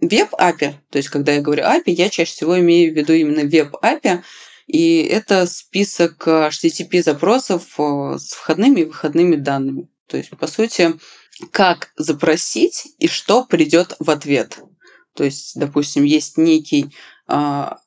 веб-API, 0.00 0.74
то 0.90 0.98
есть, 0.98 1.08
когда 1.08 1.32
я 1.32 1.40
говорю 1.40 1.64
API, 1.64 1.82
я 1.86 2.10
чаще 2.10 2.32
всего 2.32 2.58
имею 2.60 2.92
в 2.92 2.96
виду 2.96 3.12
именно 3.12 3.42
веб-API, 3.48 4.22
и 4.66 5.02
это 5.02 5.46
список 5.46 6.28
HTTP-запросов 6.28 7.62
э, 7.78 8.18
с 8.18 8.32
входными 8.34 8.80
и 8.80 8.84
выходными 8.84 9.36
данными. 9.36 9.88
То 10.06 10.18
есть, 10.18 10.30
по 10.30 10.46
сути, 10.46 10.94
как 11.52 11.92
запросить 11.96 12.88
и 12.98 13.08
что 13.08 13.44
придет 13.44 13.96
в 13.98 14.10
ответ. 14.10 14.58
То 15.14 15.24
есть, 15.24 15.58
допустим, 15.58 16.04
есть 16.04 16.36
некий 16.36 16.94
а, 17.26 17.78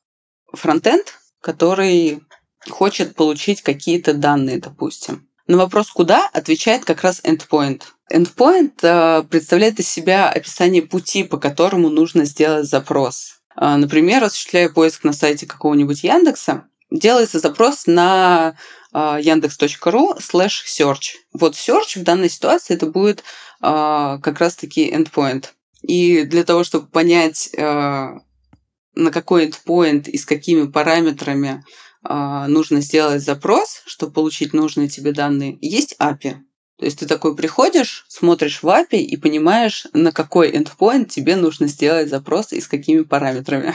фронтенд, 0.52 1.14
который 1.40 2.20
хочет 2.68 3.14
получить 3.14 3.62
какие-то 3.62 4.14
данные, 4.14 4.58
допустим. 4.58 5.28
На 5.46 5.56
вопрос 5.56 5.90
«куда?» 5.90 6.28
отвечает 6.32 6.84
как 6.84 7.02
раз 7.02 7.20
endpoint. 7.24 7.82
Endpoint 8.12 8.74
э, 8.82 9.22
представляет 9.24 9.80
из 9.80 9.88
себя 9.88 10.28
описание 10.30 10.82
пути, 10.82 11.24
по 11.24 11.36
которому 11.36 11.88
нужно 11.88 12.24
сделать 12.24 12.68
запрос. 12.68 13.40
Э, 13.60 13.76
например, 13.76 14.22
осуществляя 14.22 14.68
поиск 14.68 15.04
на 15.04 15.12
сайте 15.12 15.46
какого-нибудь 15.46 16.04
Яндекса, 16.04 16.68
делается 16.90 17.40
запрос 17.40 17.86
на 17.86 18.54
э, 18.92 18.98
yandex.ru 18.98 20.18
slash 20.18 20.64
search. 20.66 21.16
Вот 21.32 21.54
search 21.54 21.98
в 21.98 22.02
данной 22.02 22.30
ситуации 22.30 22.74
это 22.74 22.86
будет 22.86 23.20
э, 23.20 23.22
как 23.60 24.38
раз-таки 24.38 24.90
endpoint. 24.90 25.46
И 25.82 26.22
для 26.22 26.44
того, 26.44 26.62
чтобы 26.62 26.86
понять, 26.86 27.50
на 27.56 29.10
какой 29.10 29.48
endpoint 29.48 30.08
и 30.08 30.16
с 30.16 30.24
какими 30.24 30.68
параметрами 30.68 31.64
нужно 32.04 32.80
сделать 32.80 33.22
запрос, 33.22 33.82
чтобы 33.86 34.12
получить 34.12 34.52
нужные 34.52 34.88
тебе 34.88 35.12
данные, 35.12 35.56
есть 35.60 35.94
API. 36.00 36.36
То 36.78 36.86
есть 36.86 36.98
ты 36.98 37.06
такой 37.06 37.36
приходишь, 37.36 38.04
смотришь 38.08 38.62
в 38.62 38.66
API 38.66 38.98
и 38.98 39.16
понимаешь, 39.16 39.86
на 39.92 40.10
какой 40.10 40.50
endpoint 40.50 41.04
тебе 41.04 41.36
нужно 41.36 41.68
сделать 41.68 42.10
запрос 42.10 42.52
и 42.52 42.60
с 42.60 42.66
какими 42.66 43.02
параметрами. 43.02 43.74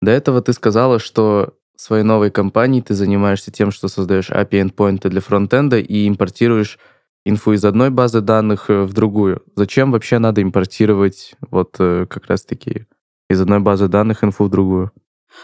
До 0.00 0.12
этого 0.12 0.40
ты 0.40 0.52
сказала, 0.52 1.00
что 1.00 1.54
своей 1.76 2.04
новой 2.04 2.30
компании 2.30 2.80
ты 2.80 2.94
занимаешься 2.94 3.50
тем, 3.50 3.72
что 3.72 3.88
создаешь 3.88 4.30
API 4.30 4.70
endpoinты 4.70 5.08
для 5.08 5.20
фронтенда 5.20 5.78
и 5.78 6.06
импортируешь 6.06 6.78
инфу 7.24 7.52
из 7.52 7.64
одной 7.64 7.90
базы 7.90 8.20
данных 8.20 8.70
э, 8.70 8.84
в 8.84 8.92
другую. 8.92 9.42
Зачем 9.56 9.90
вообще 9.90 10.18
надо 10.18 10.42
импортировать 10.42 11.34
вот 11.50 11.76
э, 11.78 12.06
как 12.08 12.26
раз-таки 12.26 12.86
из 13.28 13.40
одной 13.40 13.60
базы 13.60 13.88
данных 13.88 14.22
инфу 14.22 14.44
в 14.44 14.50
другую? 14.50 14.92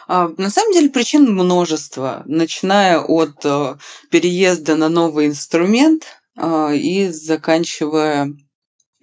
А, 0.09 0.33
на 0.37 0.51
самом 0.51 0.73
деле 0.73 0.89
причин 0.89 1.33
множество, 1.33 2.23
начиная 2.27 2.99
от 2.99 3.45
э, 3.45 3.77
переезда 4.11 4.77
на 4.77 4.89
новый 4.89 5.27
инструмент 5.27 6.05
э, 6.37 6.77
и 6.77 7.09
заканчивая 7.11 8.33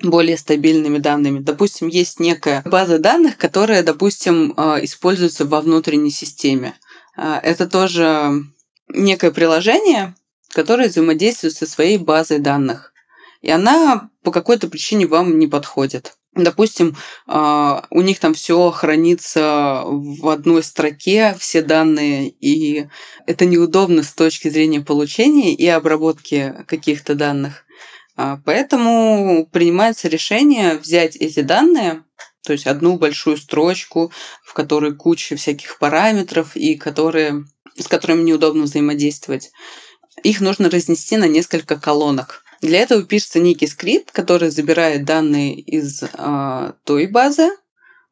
более 0.03 0.37
стабильными 0.37 0.97
данными. 0.97 1.39
Допустим, 1.39 1.87
есть 1.87 2.19
некая 2.19 2.61
база 2.65 2.99
данных, 2.99 3.37
которая, 3.37 3.83
допустим, 3.83 4.53
э, 4.55 4.83
используется 4.83 5.45
во 5.45 5.61
внутренней 5.61 6.11
системе. 6.11 6.75
Это 7.15 7.67
тоже 7.67 8.43
некое 8.89 9.31
приложение, 9.31 10.13
которое 10.49 10.87
взаимодействует 10.87 11.55
со 11.55 11.65
своей 11.65 11.97
базой 11.97 12.37
данных. 12.37 12.93
И 13.41 13.49
она 13.49 14.09
по 14.23 14.31
какой-то 14.31 14.67
причине 14.67 15.07
вам 15.07 15.39
не 15.39 15.47
подходит. 15.47 16.17
Допустим, 16.37 16.95
а, 17.25 17.85
у 17.89 18.01
них 18.01 18.19
там 18.19 18.33
все 18.33 18.69
хранится 18.71 19.81
в 19.85 20.29
одной 20.29 20.63
строке, 20.63 21.35
все 21.39 21.61
данные, 21.61 22.29
и 22.29 22.87
это 23.25 23.45
неудобно 23.45 24.03
с 24.03 24.13
точки 24.13 24.49
зрения 24.49 24.81
получения 24.81 25.53
и 25.53 25.67
обработки 25.67 26.53
каких-то 26.67 27.15
данных. 27.15 27.65
А, 28.15 28.39
поэтому 28.45 29.47
принимается 29.51 30.07
решение 30.07 30.75
взять 30.75 31.15
эти 31.15 31.41
данные, 31.41 32.03
то 32.43 32.53
есть 32.53 32.67
одну 32.67 32.97
большую 32.97 33.37
строчку, 33.37 34.11
в 34.43 34.53
которой 34.53 34.95
куча 34.95 35.35
всяких 35.35 35.79
параметров 35.79 36.55
и 36.55 36.75
которые, 36.75 37.45
с 37.75 37.87
которыми 37.87 38.21
неудобно 38.21 38.63
взаимодействовать. 38.63 39.51
Их 40.23 40.41
нужно 40.41 40.69
разнести 40.69 41.17
на 41.17 41.27
несколько 41.27 41.79
колонок. 41.79 42.43
Для 42.61 42.79
этого 42.79 43.03
пишется 43.03 43.39
некий 43.39 43.67
скрипт, 43.67 44.11
который 44.11 44.49
забирает 44.49 45.05
данные 45.05 45.59
из 45.59 46.03
а, 46.13 46.75
той 46.83 47.07
базы, 47.07 47.49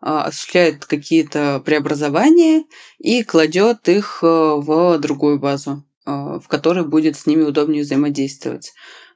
а, 0.01 0.25
осуществляет 0.25 0.85
какие-то 0.85 1.61
преобразования 1.65 2.65
и 2.99 3.23
кладет 3.23 3.89
их 3.89 4.19
а, 4.21 4.55
в 4.57 4.99
другую 4.99 5.39
базу, 5.39 5.83
а, 6.05 6.39
в 6.39 6.47
которой 6.47 6.85
будет 6.85 7.17
с 7.17 7.25
ними 7.25 7.41
удобнее 7.41 7.81
взаимодействовать. 7.81 8.73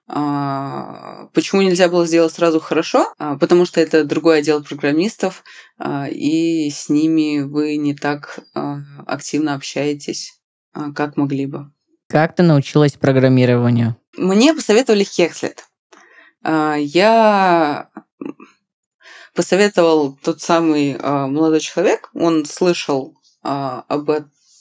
А, 0.08 1.28
почему 1.36 1.62
нельзя 1.62 1.90
было 1.90 2.08
сделать 2.08 2.34
сразу 2.34 2.60
хорошо? 2.60 3.14
Потому 3.18 3.66
что 3.66 3.80
это 3.80 4.04
другой 4.04 4.40
отдел 4.40 4.64
программистов, 4.64 5.44
и 6.10 6.72
с 6.74 6.90
ними 6.90 7.42
вы 7.42 7.78
не 7.78 7.94
так 7.94 8.40
активно 9.06 9.54
общаетесь, 9.54 10.42
как 10.96 11.16
могли 11.16 11.46
бы. 11.46 11.72
Как 12.08 12.36
ты 12.36 12.42
научилась 12.42 12.94
программированию? 12.94 13.96
Мне 14.20 14.54
посоветовали 14.54 15.06
Хекслет. 15.06 15.64
А, 16.44 16.76
я 16.76 17.90
посоветовал 19.34 20.18
тот 20.22 20.42
самый 20.42 20.98
а, 21.00 21.28
молодой 21.28 21.62
человек, 21.62 22.10
он 22.14 22.46
слышал 22.46 23.16
а, 23.44 23.86
об, 23.88 24.12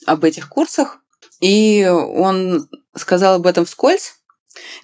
об 0.06 0.24
этих 0.24 0.48
курсах, 0.48 0.98
и 1.40 1.84
он 1.88 2.68
сказал 2.94 3.34
об 3.34 3.46
этом 3.48 3.64
вскользь. 3.64 4.14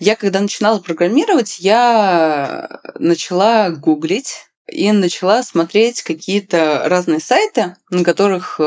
Я, 0.01 0.17
когда 0.17 0.41
начинала 0.41 0.81
программировать, 0.81 1.61
я 1.61 2.81
начала 2.99 3.71
гуглить 3.71 4.47
и 4.67 4.91
начала 4.91 5.45
смотреть 5.45 6.03
какие-то 6.03 6.83
разные 6.87 7.21
сайты, 7.21 7.77
на 7.91 8.03
которых 8.03 8.61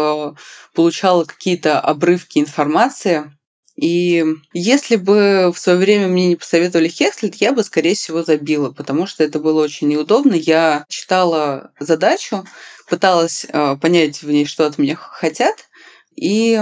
получала 0.73 1.25
какие-то 1.25 1.81
обрывки 1.81 2.39
информации 2.39 3.36
и 3.77 4.25
если 4.53 4.95
бы 4.95 5.51
в 5.53 5.59
свое 5.59 5.77
время 5.77 6.07
мне 6.07 6.29
не 6.29 6.35
посоветовали 6.35 6.87
Хекслет, 6.87 7.35
я 7.35 7.53
бы, 7.53 7.63
скорее 7.63 7.93
всего, 7.93 8.23
забила, 8.23 8.71
потому 8.71 9.05
что 9.05 9.23
это 9.23 9.39
было 9.39 9.63
очень 9.63 9.87
неудобно. 9.87 10.33
Я 10.33 10.85
читала 10.89 11.71
задачу, 11.79 12.43
пыталась 12.89 13.45
э, 13.47 13.77
понять 13.79 14.23
в 14.23 14.31
ней, 14.31 14.45
что 14.45 14.65
от 14.65 14.79
меня 14.79 14.95
хотят, 14.95 15.69
и 16.15 16.59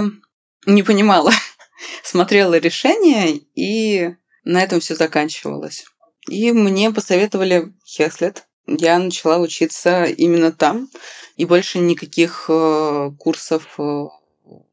не 0.66 0.82
понимала. 0.82 1.32
Смотрела 2.04 2.58
решение, 2.58 3.40
и 3.54 4.14
на 4.44 4.62
этом 4.62 4.80
все 4.80 4.94
заканчивалось. 4.94 5.86
И 6.28 6.52
мне 6.52 6.90
посоветовали 6.90 7.72
Хекслет. 7.86 8.44
Я 8.66 8.98
начала 8.98 9.38
учиться 9.38 10.04
именно 10.04 10.52
там, 10.52 10.90
и 11.38 11.46
больше 11.46 11.78
никаких 11.78 12.44
э, 12.50 13.10
курсов 13.18 13.76
э, 13.78 14.04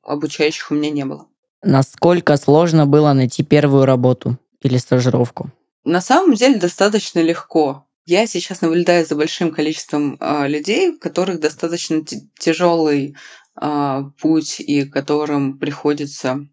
обучающих 0.03 0.71
у 0.71 0.73
меня 0.73 0.89
не 0.89 1.05
было. 1.05 1.29
Насколько 1.63 2.35
сложно 2.35 2.85
было 2.85 3.13
найти 3.13 3.41
первую 3.43 3.85
работу 3.85 4.37
или 4.61 4.77
стажировку? 4.77 5.49
На 5.85 6.01
самом 6.01 6.35
деле 6.35 6.59
достаточно 6.59 7.19
легко. 7.19 7.87
Я 8.05 8.27
сейчас 8.27 8.59
наблюдаю 8.59 9.05
за 9.05 9.15
большим 9.15 9.51
количеством 9.51 10.17
э, 10.19 10.47
людей, 10.49 10.89
у 10.89 10.99
которых 10.99 11.39
достаточно 11.39 12.01
тяжелый 12.37 13.15
э, 13.61 13.99
путь 14.19 14.59
и 14.59 14.83
которым 14.83 15.57
приходится 15.57 16.45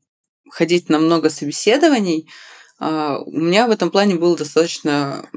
ходить 0.49 0.89
на 0.89 1.01
много 1.01 1.29
собеседований. 1.29 2.29
Э, 2.81 3.17
у 3.27 3.41
меня 3.41 3.67
в 3.67 3.71
этом 3.71 3.91
плане 3.91 4.15
было 4.15 4.37
достаточно 4.37 5.29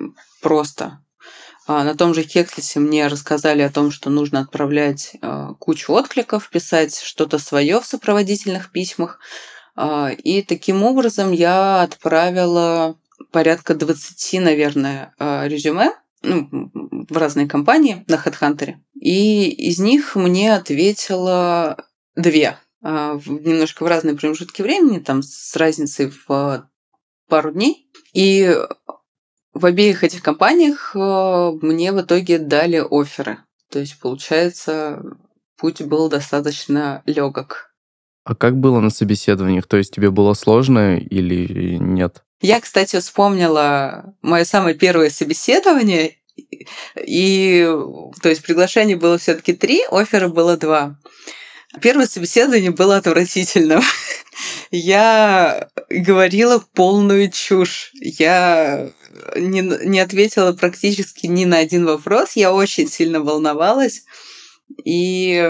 просто. 0.42 1.00
На 1.65 1.96
том 1.96 2.13
же 2.13 2.24
Хеклисе 2.24 2.82
мне 2.82 3.08
рассказали 3.08 3.62
о 3.62 3.72
том, 3.72 3.89
что 3.89 4.10
нужно 4.10 4.42
отправлять 4.42 5.15
кучу 5.60 5.94
откликов, 5.94 6.50
писать 6.50 7.00
что-то 7.00 7.38
свое 7.38 7.80
в 7.80 7.86
сопроводительных 7.86 8.70
письмах. 8.70 9.18
А, 9.75 10.12
и 10.12 10.42
таким 10.42 10.84
образом 10.84 11.32
я 11.32 11.82
отправила 11.82 12.98
порядка 13.32 13.74
20, 13.75 14.42
наверное, 14.42 15.13
а, 15.18 15.48
резюме 15.48 15.92
ну, 16.22 16.72
в 17.10 17.18
разные 17.18 17.48
компании 17.48 18.03
на 18.08 18.15
HeadHunter. 18.15 18.75
И 19.00 19.50
из 19.50 19.80
них 19.80 20.15
мне 20.15 20.56
ответило 20.56 21.86
две. 22.15 22.58
А, 22.82 23.20
немножко 23.25 23.84
в 23.84 23.88
разные 23.88 24.15
промежутки 24.15 24.62
времени, 24.62 25.00
там 25.00 25.24
с 25.24 25.56
разницей 25.56 26.12
в 26.27 26.70
пару 27.27 27.51
дней. 27.51 27.89
И 28.13 28.56
в 29.53 29.65
обеих 29.65 30.03
этих 30.03 30.22
компаниях 30.22 30.94
мне 30.96 31.92
в 31.92 32.01
итоге 32.01 32.38
дали 32.38 32.77
оферы. 32.77 33.39
То 33.70 33.80
есть, 33.80 34.00
получается, 34.00 35.01
путь 35.58 35.82
был 35.82 36.10
достаточно 36.10 37.01
легок. 37.06 37.73
А 38.24 38.36
как 38.36 38.58
было 38.58 38.80
на 38.80 38.89
собеседованиях? 38.89 39.68
То 39.68 39.77
есть 39.77 39.94
тебе 39.94 40.10
было 40.10 40.34
сложно 40.34 40.98
или 40.98 41.77
нет? 41.77 42.24
Я, 42.42 42.60
кстати, 42.62 43.00
вспомнила 43.00 44.15
мое 44.22 44.44
самое 44.44 44.75
первое 44.75 45.10
собеседование, 45.10 46.18
и 47.01 47.70
то 48.22 48.30
есть 48.30 48.44
приглашений 48.44 48.96
было 48.96 49.18
все-таки 49.18 49.53
три, 49.53 49.82
оффера 49.89 50.27
было 50.27 50.58
два. 50.58 50.98
Первое 51.82 52.06
собеседование 52.06 52.72
было 52.72 52.98
отвратительным. 52.98 53.82
Я 54.72 55.70
говорила 55.89 56.63
полную 56.74 57.32
чушь. 57.32 57.92
Я 57.94 58.92
не, 59.36 59.62
не 59.62 60.00
ответила 60.00 60.53
практически 60.53 61.27
ни 61.27 61.46
на 61.46 61.58
один 61.58 61.86
вопрос. 61.86 62.34
Я 62.36 62.53
очень 62.53 62.88
сильно 62.88 63.22
волновалась. 63.22 64.03
И 64.84 65.50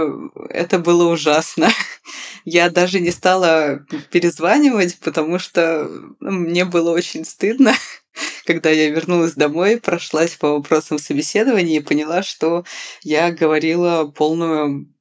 это 0.50 0.80
было 0.80 1.12
ужасно. 1.12 1.70
Я 2.46 2.70
даже 2.70 3.00
не 3.00 3.12
стала 3.12 3.86
перезванивать, 4.12 5.00
потому 5.00 5.40
что 5.40 5.90
ну, 6.20 6.32
мне 6.32 6.66
было 6.66 6.92
очень 6.92 7.26
стыдно. 7.26 7.74
Когда 8.46 8.70
я 8.70 8.90
вернулась 8.90 9.34
домой, 9.34 9.80
прошлась 9.80 10.36
по 10.36 10.54
вопросам 10.54 11.00
собеседования 11.00 11.80
и 11.80 11.84
поняла, 11.84 12.22
что 12.22 12.66
я 13.02 13.32
говорила 13.32 14.06
полную 14.06 14.94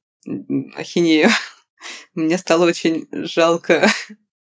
ахинею. 0.75 1.29
Мне 2.15 2.37
стало 2.37 2.65
очень 2.65 3.07
жалко 3.11 3.87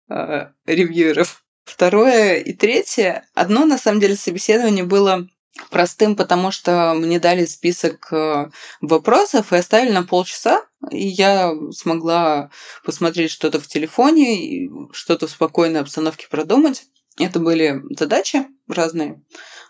а, 0.07 0.53
ревьюеров. 0.65 1.43
Второе 1.63 2.35
и 2.35 2.53
третье. 2.53 3.27
Одно, 3.33 3.65
на 3.65 3.77
самом 3.77 3.99
деле, 3.99 4.15
собеседование 4.15 4.83
было 4.83 5.27
простым, 5.69 6.15
потому 6.15 6.51
что 6.51 6.93
мне 6.95 7.19
дали 7.19 7.45
список 7.45 8.11
э, 8.11 8.49
вопросов 8.81 9.51
и 9.51 9.57
оставили 9.57 9.91
на 9.91 10.03
полчаса, 10.03 10.65
и 10.89 11.07
я 11.07 11.53
смогла 11.71 12.49
посмотреть 12.83 13.31
что-то 13.31 13.59
в 13.59 13.67
телефоне, 13.67 14.69
что-то 14.91 15.27
в 15.27 15.31
спокойной 15.31 15.81
обстановке 15.81 16.27
продумать. 16.29 16.85
Это 17.19 17.39
были 17.39 17.81
задачи 17.97 18.47
разные, 18.67 19.21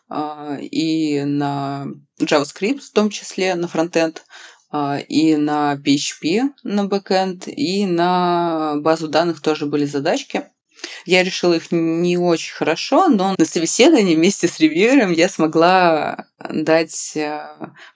а, 0.09 0.57
и 0.59 1.23
на 1.23 1.87
JavaScript 2.19 2.79
в 2.79 2.91
том 2.91 3.09
числе, 3.09 3.55
на 3.55 3.67
фронтенд, 3.67 4.23
а, 4.69 4.99
и 4.99 5.35
на 5.35 5.75
PHP 5.75 6.49
на 6.63 6.85
бэкенд, 6.85 7.47
и 7.47 7.85
на 7.85 8.75
базу 8.77 9.07
данных 9.07 9.41
тоже 9.41 9.65
были 9.65 9.85
задачки. 9.85 10.45
Я 11.05 11.23
решила 11.23 11.53
их 11.53 11.71
не 11.71 12.17
очень 12.17 12.53
хорошо, 12.53 13.07
но 13.07 13.35
на 13.37 13.45
собеседовании 13.45 14.15
вместе 14.15 14.47
с 14.47 14.59
reviewer 14.59 15.01
ом 15.01 15.11
я 15.11 15.29
смогла 15.29 16.27
дать 16.49 17.15
э, 17.15 17.47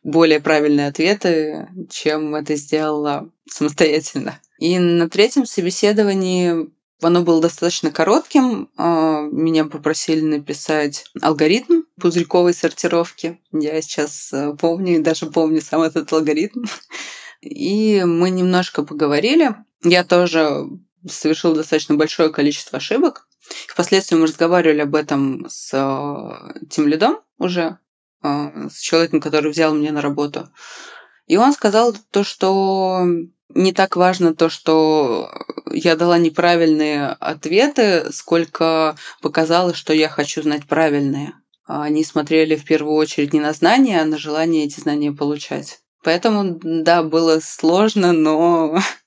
более 0.04 0.40
правильные 0.40 0.88
ответы, 0.88 1.68
чем 1.90 2.36
это 2.36 2.56
сделала 2.56 3.30
самостоятельно. 3.50 4.40
И 4.60 4.80
на 4.80 5.10
третьем 5.10 5.46
собеседовании 5.46 6.70
оно 7.02 7.22
было 7.22 7.42
достаточно 7.42 7.92
коротким. 7.92 8.70
А, 8.78 9.22
меня 9.22 9.66
попросили 9.66 10.22
написать 10.22 11.06
алгоритм 11.22 11.84
пузырьковой 12.00 12.54
сортировки. 12.54 13.40
Я 13.52 13.82
сейчас 13.82 14.32
э, 14.34 14.56
помню, 14.60 15.04
даже 15.04 15.28
помню 15.28 15.62
сам 15.62 15.82
этот 15.82 16.12
алгоритм. 16.14 16.64
И 17.42 18.04
мы 18.04 18.30
немножко 18.30 18.84
поговорили. 18.84 19.56
Я 19.84 20.04
тоже 20.04 20.68
совершил 21.08 21.54
достаточно 21.54 21.96
большое 21.96 22.30
количество 22.30 22.78
ошибок. 22.78 23.28
Впоследствии 23.68 24.16
мы 24.16 24.28
разговаривали 24.28 24.82
об 24.82 24.96
этом 24.96 25.46
с 25.50 25.72
э, 25.74 26.68
тем 26.70 26.88
лидом 26.88 27.20
уже, 27.38 27.78
э, 28.24 28.70
с 28.72 28.80
человеком, 28.80 29.22
который 29.22 29.52
взял 29.52 29.74
меня 29.74 29.92
на 29.92 30.02
работу. 30.02 30.50
И 31.28 31.38
он 31.38 31.54
сказал 31.54 31.96
то, 32.12 32.24
что 32.24 33.06
не 33.50 33.72
так 33.72 33.96
важно 33.96 34.36
то, 34.36 34.50
что 34.50 35.32
я 35.72 35.96
дала 35.96 36.18
неправильные 36.18 37.08
ответы, 37.08 38.12
сколько 38.12 38.96
показалось, 39.22 39.78
что 39.78 39.94
я 39.94 40.10
хочу 40.10 40.42
знать 40.42 40.68
правильные. 40.68 41.34
Они 41.66 42.04
смотрели 42.04 42.56
в 42.56 42.66
первую 42.66 42.96
очередь 42.96 43.34
не 43.34 43.40
на 43.40 43.54
знания, 43.54 44.02
а 44.02 44.06
на 44.06 44.18
желание 44.18 44.66
эти 44.66 44.80
знания 44.80 45.12
получать. 45.12 45.80
Поэтому, 46.04 46.60
да, 46.62 47.02
было 47.02 47.40
сложно, 47.42 48.14
но 48.14 48.78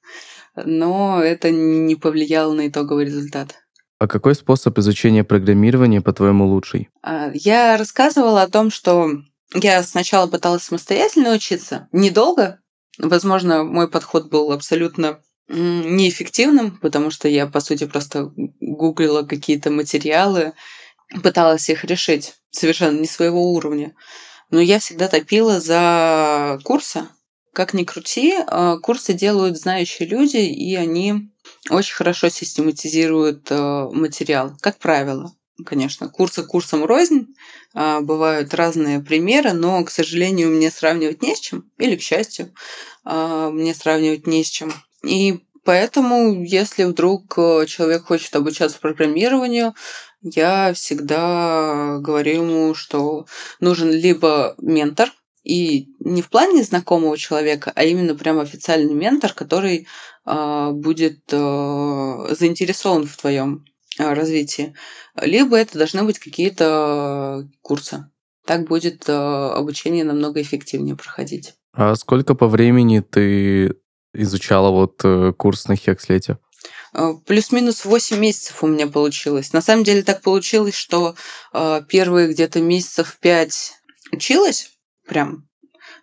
но 0.64 1.22
это 1.22 1.50
не 1.50 1.94
повлияло 1.96 2.52
на 2.52 2.68
итоговый 2.68 3.04
результат. 3.04 3.56
А 3.98 4.06
какой 4.06 4.34
способ 4.34 4.78
изучения 4.78 5.24
программирования, 5.24 6.00
по-твоему, 6.00 6.46
лучший? 6.46 6.88
А, 7.02 7.30
я 7.34 7.76
рассказывала 7.76 8.42
о 8.42 8.48
том, 8.48 8.70
что 8.70 9.10
я 9.54 9.82
сначала 9.82 10.28
пыталась 10.28 10.62
самостоятельно 10.62 11.34
учиться. 11.34 11.88
Недолго. 11.92 12.60
Возможно, 12.98 13.64
мой 13.64 13.88
подход 13.88 14.28
был 14.28 14.52
абсолютно 14.52 15.20
неэффективным, 15.48 16.78
потому 16.78 17.10
что 17.10 17.26
я, 17.26 17.46
по 17.46 17.60
сути, 17.60 17.86
просто 17.86 18.32
гуглила 18.60 19.22
какие-то 19.22 19.70
материалы, 19.70 20.52
пыталась 21.22 21.68
их 21.70 21.84
решить 21.84 22.34
совершенно 22.50 22.98
не 22.98 23.06
своего 23.06 23.52
уровня. 23.52 23.94
Но 24.50 24.60
я 24.60 24.78
всегда 24.78 25.08
топила 25.08 25.60
за 25.60 26.58
курсы, 26.64 27.08
как 27.58 27.74
ни 27.74 27.82
крути, 27.82 28.34
а, 28.46 28.76
курсы 28.78 29.14
делают 29.14 29.58
знающие 29.58 30.06
люди, 30.06 30.36
и 30.36 30.76
они 30.76 31.32
очень 31.70 31.96
хорошо 31.96 32.28
систематизируют 32.28 33.48
а, 33.50 33.90
материал, 33.90 34.52
как 34.60 34.78
правило. 34.78 35.34
Конечно, 35.66 36.08
курсы 36.08 36.44
курсом 36.44 36.84
рознь, 36.84 37.34
а, 37.74 38.00
бывают 38.00 38.54
разные 38.54 39.00
примеры, 39.00 39.54
но, 39.54 39.82
к 39.82 39.90
сожалению, 39.90 40.50
мне 40.50 40.70
сравнивать 40.70 41.20
не 41.20 41.34
с 41.34 41.40
чем, 41.40 41.68
или, 41.78 41.96
к 41.96 42.00
счастью, 42.00 42.54
мне 43.04 43.74
сравнивать 43.74 44.28
не 44.28 44.44
с 44.44 44.48
чем. 44.48 44.72
И 45.02 45.40
поэтому, 45.64 46.44
если 46.44 46.84
вдруг 46.84 47.34
человек 47.66 48.04
хочет 48.04 48.36
обучаться 48.36 48.78
программированию, 48.78 49.74
я 50.22 50.72
всегда 50.74 51.98
говорю 51.98 52.34
ему, 52.44 52.74
что 52.74 53.26
нужен 53.58 53.90
либо 53.90 54.54
ментор, 54.58 55.12
и 55.48 55.88
не 56.00 56.20
в 56.20 56.28
плане 56.28 56.62
знакомого 56.62 57.16
человека, 57.16 57.72
а 57.74 57.82
именно 57.82 58.14
прям 58.14 58.38
официальный 58.38 58.92
ментор, 58.92 59.32
который 59.32 59.88
э, 60.26 60.70
будет 60.72 61.22
э, 61.32 62.34
заинтересован 62.38 63.06
в 63.06 63.16
твоем 63.16 63.64
э, 63.98 64.12
развитии. 64.12 64.74
Либо 65.16 65.56
это 65.56 65.78
должны 65.78 66.04
быть 66.04 66.18
какие-то 66.18 67.48
курсы. 67.62 68.10
Так 68.44 68.68
будет 68.68 69.08
э, 69.08 69.12
обучение 69.12 70.04
намного 70.04 70.42
эффективнее 70.42 70.96
проходить. 70.96 71.54
А 71.72 71.94
сколько 71.96 72.34
по 72.34 72.46
времени 72.46 73.00
ты 73.00 73.74
изучала 74.12 74.70
вот 74.70 75.00
э, 75.02 75.32
курс 75.32 75.66
на 75.66 75.76
Хекслете? 75.76 76.38
Плюс-минус 77.24 77.86
8 77.86 78.18
месяцев 78.18 78.62
у 78.62 78.66
меня 78.66 78.86
получилось. 78.86 79.54
На 79.54 79.62
самом 79.62 79.84
деле 79.84 80.02
так 80.02 80.20
получилось, 80.20 80.74
что 80.74 81.14
э, 81.54 81.82
первые 81.88 82.28
где-то 82.28 82.60
месяцев 82.60 83.16
5 83.20 83.72
училась, 84.12 84.77
прям 85.08 85.48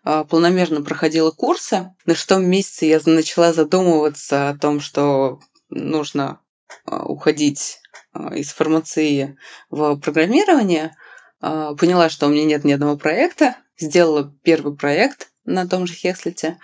а, 0.04 0.24
полномерно 0.24 0.82
проходила 0.82 1.32
курсы. 1.32 1.92
На 2.06 2.16
шестом 2.16 2.46
месяце 2.46 2.86
я 2.86 3.00
начала 3.06 3.54
задумываться 3.54 4.50
о 4.50 4.58
том, 4.58 4.80
что 4.80 5.40
нужно 5.70 6.42
а, 6.86 7.06
уходить 7.06 7.80
а, 8.14 8.36
из 8.36 8.52
фармации 8.52 9.38
в 9.70 9.96
программирование. 9.98 10.96
Поняла, 11.42 12.10
что 12.10 12.26
у 12.26 12.30
меня 12.30 12.46
нет 12.46 12.64
ни 12.64 12.72
одного 12.72 12.98
проекта. 12.98 13.58
Сделала 13.78 14.34
первый 14.42 14.76
проект 14.76 15.28
на 15.44 15.68
том 15.68 15.86
же 15.86 15.94
Хеслите. 15.94 16.58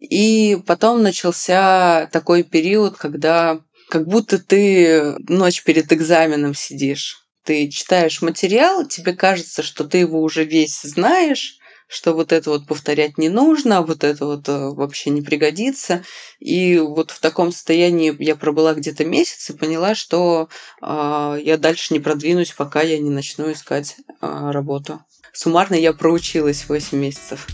И 0.00 0.58
потом 0.66 1.02
начался 1.02 2.08
такой 2.12 2.42
период, 2.42 2.96
когда 2.96 3.60
как 3.88 4.08
будто 4.08 4.38
ты 4.38 5.14
ночь 5.28 5.62
перед 5.62 5.92
экзаменом 5.92 6.54
сидишь. 6.54 7.28
Ты 7.44 7.68
читаешь 7.68 8.20
материал, 8.22 8.84
тебе 8.84 9.12
кажется, 9.12 9.62
что 9.62 9.84
ты 9.84 9.98
его 9.98 10.20
уже 10.20 10.42
весь 10.42 10.80
знаешь, 10.82 11.60
что 11.88 12.14
вот 12.14 12.32
это 12.32 12.50
вот 12.50 12.66
повторять 12.66 13.16
не 13.16 13.28
нужно, 13.28 13.82
вот 13.82 14.02
это 14.02 14.26
вот 14.26 14.48
э, 14.48 14.70
вообще 14.70 15.10
не 15.10 15.22
пригодится. 15.22 16.02
И 16.40 16.78
вот 16.78 17.10
в 17.10 17.20
таком 17.20 17.52
состоянии 17.52 18.14
я 18.18 18.34
пробыла 18.34 18.74
где-то 18.74 19.04
месяц 19.04 19.50
и 19.50 19.56
поняла, 19.56 19.94
что 19.94 20.48
э, 20.82 21.38
я 21.42 21.56
дальше 21.58 21.94
не 21.94 22.00
продвинусь, 22.00 22.52
пока 22.52 22.82
я 22.82 22.98
не 22.98 23.10
начну 23.10 23.52
искать 23.52 23.96
э, 24.20 24.50
работу. 24.50 25.00
Суммарно 25.32 25.74
я 25.74 25.92
проучилась 25.92 26.68
8 26.68 26.98
месяцев. 26.98 27.46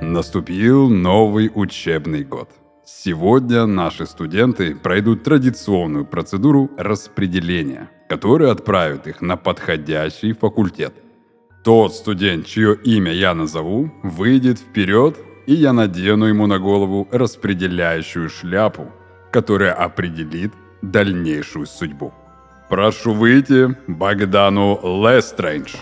Наступил 0.00 0.88
новый 0.88 1.50
учебный 1.52 2.22
год. 2.22 2.50
Сегодня 2.84 3.66
наши 3.66 4.06
студенты 4.06 4.76
пройдут 4.76 5.24
традиционную 5.24 6.06
процедуру 6.06 6.70
распределения– 6.76 7.90
которые 8.08 8.50
отправят 8.50 9.06
их 9.06 9.20
на 9.20 9.36
подходящий 9.36 10.32
факультет. 10.32 10.94
Тот 11.64 11.94
студент, 11.94 12.46
чье 12.46 12.76
имя 12.84 13.12
я 13.12 13.34
назову, 13.34 13.90
выйдет 14.02 14.58
вперед, 14.58 15.16
и 15.46 15.54
я 15.54 15.72
надену 15.72 16.26
ему 16.26 16.46
на 16.46 16.58
голову 16.58 17.08
распределяющую 17.10 18.28
шляпу, 18.30 18.92
которая 19.32 19.72
определит 19.72 20.52
дальнейшую 20.82 21.66
судьбу. 21.66 22.12
Прошу 22.68 23.12
выйти 23.14 23.76
Богдану 23.86 24.80
Лестрейндж. 24.82 25.74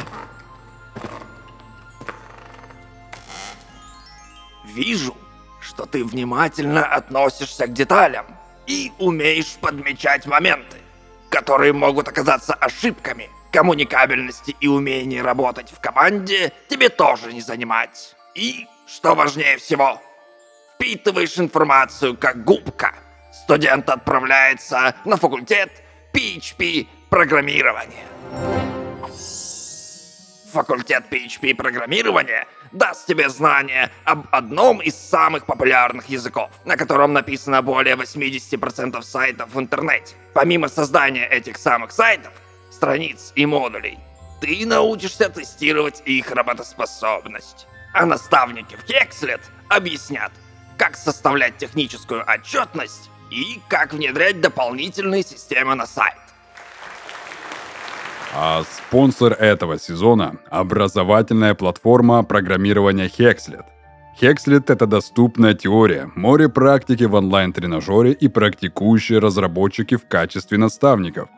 Вижу, 4.74 5.14
что 5.60 5.86
ты 5.86 6.04
внимательно 6.04 6.84
относишься 6.84 7.66
к 7.66 7.72
деталям 7.72 8.26
и 8.66 8.90
умеешь 8.98 9.56
подмечать 9.60 10.26
моменты 10.26 10.83
которые 11.34 11.72
могут 11.72 12.06
оказаться 12.06 12.54
ошибками. 12.54 13.28
Коммуникабельности 13.50 14.54
и 14.60 14.68
умение 14.68 15.20
работать 15.20 15.70
в 15.70 15.80
команде 15.80 16.52
тебе 16.68 16.88
тоже 16.88 17.32
не 17.32 17.40
занимать. 17.40 18.14
И, 18.36 18.68
что 18.86 19.16
важнее 19.16 19.56
всего, 19.56 20.00
впитываешь 20.74 21.36
информацию 21.36 22.16
как 22.16 22.44
губка. 22.44 22.94
Студент 23.32 23.88
отправляется 23.90 24.94
на 25.04 25.16
факультет 25.16 25.70
PHP 26.12 26.86
программирования. 27.10 28.73
Факультет 30.54 31.06
PHP 31.10 31.56
программирования 31.56 32.46
даст 32.70 33.06
тебе 33.06 33.28
знания 33.28 33.90
об 34.04 34.28
одном 34.30 34.80
из 34.80 34.94
самых 34.94 35.46
популярных 35.46 36.08
языков, 36.08 36.48
на 36.64 36.76
котором 36.76 37.12
написано 37.12 37.60
более 37.60 37.96
80% 37.96 39.02
сайтов 39.02 39.52
в 39.52 39.58
интернете. 39.58 40.14
Помимо 40.32 40.68
создания 40.68 41.26
этих 41.26 41.56
самых 41.56 41.90
сайтов, 41.90 42.32
страниц 42.70 43.32
и 43.34 43.46
модулей, 43.46 43.98
ты 44.40 44.64
научишься 44.64 45.28
тестировать 45.28 46.02
их 46.04 46.30
работоспособность. 46.30 47.66
а 47.92 48.06
наставники 48.06 48.76
в 48.76 48.88
Hexlet 48.88 49.40
объяснят, 49.68 50.30
как 50.78 50.96
составлять 50.96 51.56
техническую 51.58 52.24
отчетность 52.28 53.10
и 53.30 53.60
как 53.68 53.92
внедрять 53.92 54.40
дополнительные 54.40 55.24
системы 55.24 55.74
на 55.74 55.86
сайт. 55.86 56.23
А 58.36 58.64
спонсор 58.64 59.32
этого 59.34 59.78
сезона– 59.78 60.38
образовательная 60.50 61.54
платформа 61.54 62.24
программирования 62.24 63.06
Hexlet. 63.06 63.62
Hexlet– 64.20 64.64
это 64.72 64.88
доступная 64.88 65.54
теория, 65.54 66.10
море 66.16 66.48
практики 66.48 67.04
в 67.04 67.14
онлайн-тренажере 67.14 68.10
и 68.10 68.26
практикующие 68.26 69.20
разработчики 69.20 69.94
в 69.94 70.08
качестве 70.08 70.58
наставников. 70.58 71.28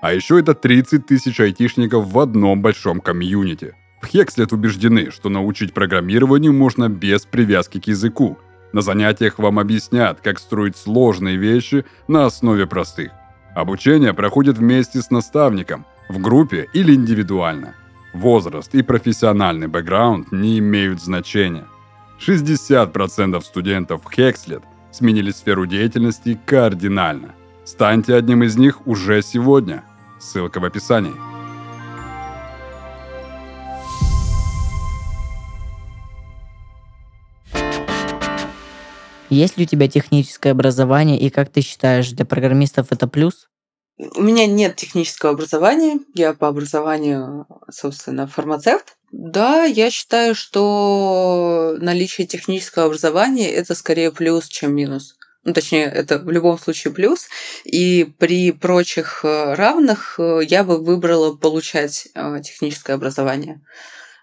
А 0.00 0.14
еще 0.14 0.40
это 0.40 0.54
30 0.54 1.04
тысяч 1.06 1.38
айтишников 1.38 2.10
в 2.10 2.18
одном 2.18 2.62
большом 2.62 3.00
комьюнити. 3.00 3.74
В 4.00 4.14
Hexlet 4.14 4.54
убеждены, 4.54 5.10
что 5.10 5.28
научить 5.28 5.74
программированию 5.74 6.54
можно 6.54 6.88
без 6.88 7.26
привязки 7.26 7.78
к 7.78 7.88
языку. 7.88 8.38
На 8.72 8.80
занятиях 8.80 9.38
вам 9.38 9.58
объяснят, 9.58 10.18
как 10.22 10.38
строить 10.38 10.78
сложные 10.78 11.36
вещи 11.36 11.84
на 12.06 12.24
основе 12.24 12.66
простых. 12.66 13.10
Обучение 13.54 14.14
проходит 14.14 14.56
вместе 14.56 15.02
с 15.02 15.10
наставником– 15.10 15.84
в 16.08 16.18
группе 16.18 16.68
или 16.72 16.94
индивидуально. 16.94 17.74
Возраст 18.12 18.74
и 18.74 18.82
профессиональный 18.82 19.66
бэкграунд 19.66 20.32
не 20.32 20.58
имеют 20.58 21.02
значения. 21.02 21.66
60% 22.20 23.40
студентов 23.42 24.02
Хекслет 24.10 24.62
сменили 24.90 25.30
сферу 25.30 25.66
деятельности 25.66 26.38
кардинально. 26.46 27.34
Станьте 27.64 28.14
одним 28.14 28.42
из 28.42 28.56
них 28.56 28.86
уже 28.86 29.22
сегодня. 29.22 29.84
Ссылка 30.18 30.58
в 30.58 30.64
описании. 30.64 31.14
Есть 39.30 39.58
ли 39.58 39.64
у 39.64 39.66
тебя 39.68 39.88
техническое 39.88 40.52
образование, 40.52 41.18
и 41.18 41.28
как 41.28 41.50
ты 41.50 41.60
считаешь, 41.60 42.10
для 42.10 42.24
программистов 42.24 42.86
это 42.90 43.06
плюс? 43.06 43.48
У 43.98 44.22
меня 44.22 44.46
нет 44.46 44.76
технического 44.76 45.32
образования. 45.32 45.98
Я 46.14 46.32
по 46.32 46.46
образованию, 46.46 47.46
собственно, 47.70 48.28
фармацевт. 48.28 48.96
Да, 49.10 49.64
я 49.64 49.90
считаю, 49.90 50.34
что 50.34 51.76
наличие 51.80 52.26
технического 52.26 52.86
образования 52.86 53.50
это 53.50 53.74
скорее 53.74 54.12
плюс, 54.12 54.46
чем 54.46 54.74
минус. 54.74 55.16
Ну, 55.44 55.52
точнее, 55.52 55.84
это 55.84 56.18
в 56.18 56.30
любом 56.30 56.58
случае 56.58 56.92
плюс. 56.92 57.28
И 57.64 58.04
при 58.18 58.52
прочих 58.52 59.24
э, 59.24 59.54
равных 59.54 60.16
э, 60.18 60.40
я 60.46 60.62
бы 60.62 60.78
выбрала 60.78 61.34
получать 61.34 62.08
э, 62.14 62.40
техническое 62.44 62.92
образование. 62.92 63.60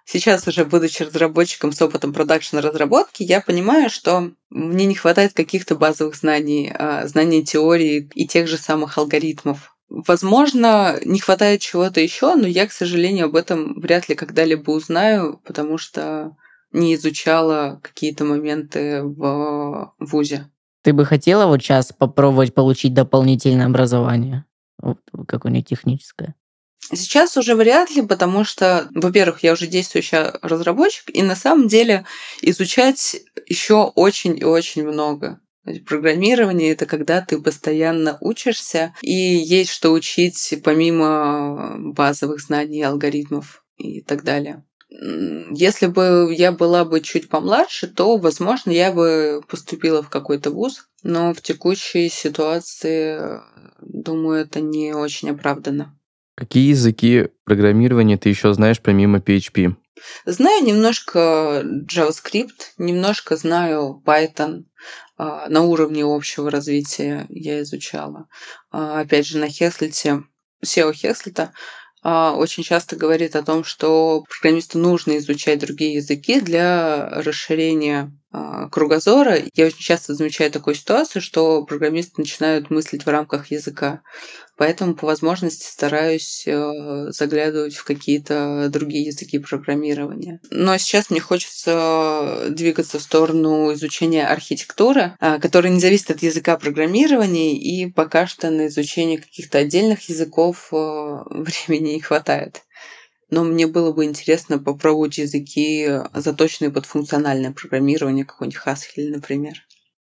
Сейчас 0.06 0.48
уже, 0.48 0.66
будучи 0.66 1.02
разработчиком 1.02 1.72
с 1.72 1.82
опытом 1.82 2.14
продакшн-разработки, 2.14 3.24
я 3.24 3.42
понимаю, 3.42 3.90
что 3.90 4.32
мне 4.52 4.86
не 4.86 4.94
хватает 4.94 5.34
каких-то 5.34 5.76
базовых 5.76 6.16
знаний, 6.16 6.72
а, 6.74 7.08
знаний 7.08 7.44
теории 7.44 8.10
и 8.14 8.28
тех 8.28 8.48
же 8.48 8.58
самых 8.58 9.00
алгоритмов. 9.00 9.76
Возможно, 9.90 11.00
не 11.04 11.20
хватает 11.20 11.62
чего-то 11.62 12.02
еще, 12.02 12.36
но 12.36 12.48
я, 12.48 12.68
к 12.68 12.72
сожалению, 12.72 13.26
об 13.26 13.36
этом 13.36 13.80
вряд 13.80 14.08
ли 14.08 14.16
когда-либо 14.16 14.72
узнаю, 14.72 15.42
потому 15.44 15.80
что 15.80 16.36
не 16.72 16.94
изучала 16.96 17.80
какие-то 17.82 18.26
моменты 18.26 19.02
в 19.02 19.94
ВУЗе. 20.00 20.52
Ты 20.84 20.94
бы 20.94 21.06
хотела 21.06 21.48
вот 21.48 21.64
сейчас 21.64 21.92
попробовать 21.92 22.54
получить 22.54 22.94
дополнительное 22.94 23.66
образование? 23.66 24.46
Какое-нибудь 25.28 25.68
техническое? 25.68 26.36
Сейчас 26.94 27.36
уже 27.36 27.56
вряд 27.56 27.90
ли, 27.90 28.04
потому 28.04 28.44
что, 28.44 28.88
во-первых, 28.94 29.44
я 29.44 29.54
уже 29.54 29.66
действующий 29.66 30.38
разработчик, 30.42 31.10
и 31.10 31.24
на 31.24 31.36
самом 31.36 31.68
деле 31.68 32.06
изучать 32.42 33.18
еще 33.48 33.92
очень 33.96 34.38
и 34.38 34.44
очень 34.44 34.88
много. 34.88 35.40
Программирование 35.88 36.74
это 36.74 36.86
когда 36.86 37.22
ты 37.22 37.42
постоянно 37.42 38.18
учишься, 38.22 38.94
и 39.02 39.12
есть 39.12 39.72
что 39.72 39.92
учить 39.92 40.62
помимо 40.64 41.76
базовых 41.80 42.40
знаний, 42.40 42.84
алгоритмов 42.84 43.64
и 43.78 44.02
так 44.02 44.24
далее. 44.24 44.64
Если 45.52 45.88
бы 45.88 46.34
я 46.38 46.52
была 46.52 46.86
бы 46.86 47.02
чуть 47.02 47.30
помладше, 47.30 47.88
то, 47.88 48.18
возможно, 48.18 48.70
я 48.70 48.92
бы 48.92 49.42
поступила 49.48 50.04
в 50.04 50.10
какой-то 50.10 50.52
вуз, 50.52 50.88
но 51.02 51.34
в 51.34 51.42
текущей 51.42 52.10
ситуации, 52.10 53.42
думаю, 53.82 54.42
это 54.42 54.62
не 54.62 54.94
очень 54.94 55.32
оправдано. 55.32 55.98
Какие 56.36 56.70
языки 56.70 57.30
программирования 57.46 58.18
ты 58.18 58.30
еще 58.30 58.54
знаешь 58.54 58.82
помимо 58.82 59.20
PHP? 59.20 59.76
Знаю 60.26 60.64
немножко 60.64 61.64
JavaScript, 61.64 62.74
немножко 62.78 63.38
знаю 63.38 64.04
Python. 64.06 64.66
А, 65.18 65.48
на 65.48 65.62
уровне 65.62 66.04
общего 66.04 66.52
развития 66.52 67.26
я 67.30 67.62
изучала. 67.62 68.28
А, 68.70 69.00
опять 69.00 69.26
же, 69.26 69.38
на 69.38 69.48
Хеслите, 69.48 70.24
SEO 70.64 70.92
Хеслита 70.94 71.54
а, 72.04 72.36
очень 72.36 72.64
часто 72.64 72.96
говорит 72.98 73.36
о 73.36 73.44
том, 73.44 73.64
что 73.64 74.26
программисту 74.30 74.78
нужно 74.78 75.18
изучать 75.18 75.60
другие 75.60 75.96
языки 75.96 76.42
для 76.42 77.10
расширения 77.10 78.12
кругозора. 78.72 79.38
Я 79.54 79.68
очень 79.68 79.80
часто 79.80 80.14
замечаю 80.14 80.52
такую 80.52 80.76
ситуацию, 80.76 81.22
что 81.22 81.64
программисты 81.64 82.14
начинают 82.18 82.70
мыслить 82.70 83.06
в 83.06 83.10
рамках 83.10 83.52
языка. 83.52 84.02
Поэтому 84.58 84.96
по 84.96 85.06
возможности 85.08 85.70
стараюсь 85.70 86.44
э, 86.48 87.08
заглядывать 87.10 87.76
в 87.76 87.84
какие-то 87.84 88.70
другие 88.70 89.06
языки 89.06 89.38
программирования. 89.38 90.40
Но 90.50 90.78
сейчас 90.78 91.10
мне 91.10 91.20
хочется 91.20 92.48
двигаться 92.50 93.00
в 93.00 93.02
сторону 93.02 93.74
изучения 93.74 94.26
архитектуры, 94.26 95.16
а, 95.20 95.40
которая 95.40 95.74
не 95.74 95.82
зависит 95.82 96.12
от 96.12 96.22
языка 96.22 96.58
программирования, 96.58 97.58
и 97.58 97.92
пока 97.92 98.28
что 98.28 98.50
на 98.50 98.68
изучение 98.68 99.18
каких-то 99.18 99.58
отдельных 99.58 100.08
языков 100.08 100.70
э, 100.72 100.76
времени 101.30 101.96
не 101.96 102.02
хватает. 102.02 102.65
Но 103.36 103.44
мне 103.44 103.68
было 103.68 103.92
бы 103.92 104.06
интересно 104.06 104.60
попробовать 104.60 105.18
языки, 105.18 105.90
заточенные 106.14 106.72
под 106.72 106.86
функциональное 106.86 107.52
программирование, 107.52 108.24
какой-нибудь 108.24 108.62
Haskell, 108.66 109.10
например. 109.10 109.56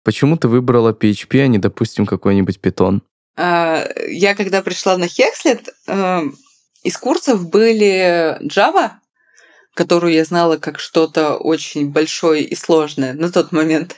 Почему 0.04 0.36
ты 0.36 0.50
выбрала 0.50 0.92
PHP, 0.92 1.40
а 1.40 1.48
не, 1.48 1.58
допустим, 1.58 2.06
какой-нибудь 2.06 2.60
Python? 2.62 3.00
А, 3.38 3.88
я 4.10 4.36
когда 4.36 4.62
пришла 4.62 4.98
на 4.98 5.06
Hexlet, 5.06 5.66
эм, 5.88 6.36
из 6.84 6.98
курсов 6.98 7.50
были 7.50 8.38
Java, 8.46 8.96
которую 9.76 10.12
я 10.12 10.26
знала 10.26 10.58
как 10.58 10.78
что-то 10.78 11.38
очень 11.38 11.90
большое 11.90 12.44
и 12.44 12.54
сложное 12.54 13.14
на 13.14 13.32
тот 13.32 13.54
момент, 13.54 13.96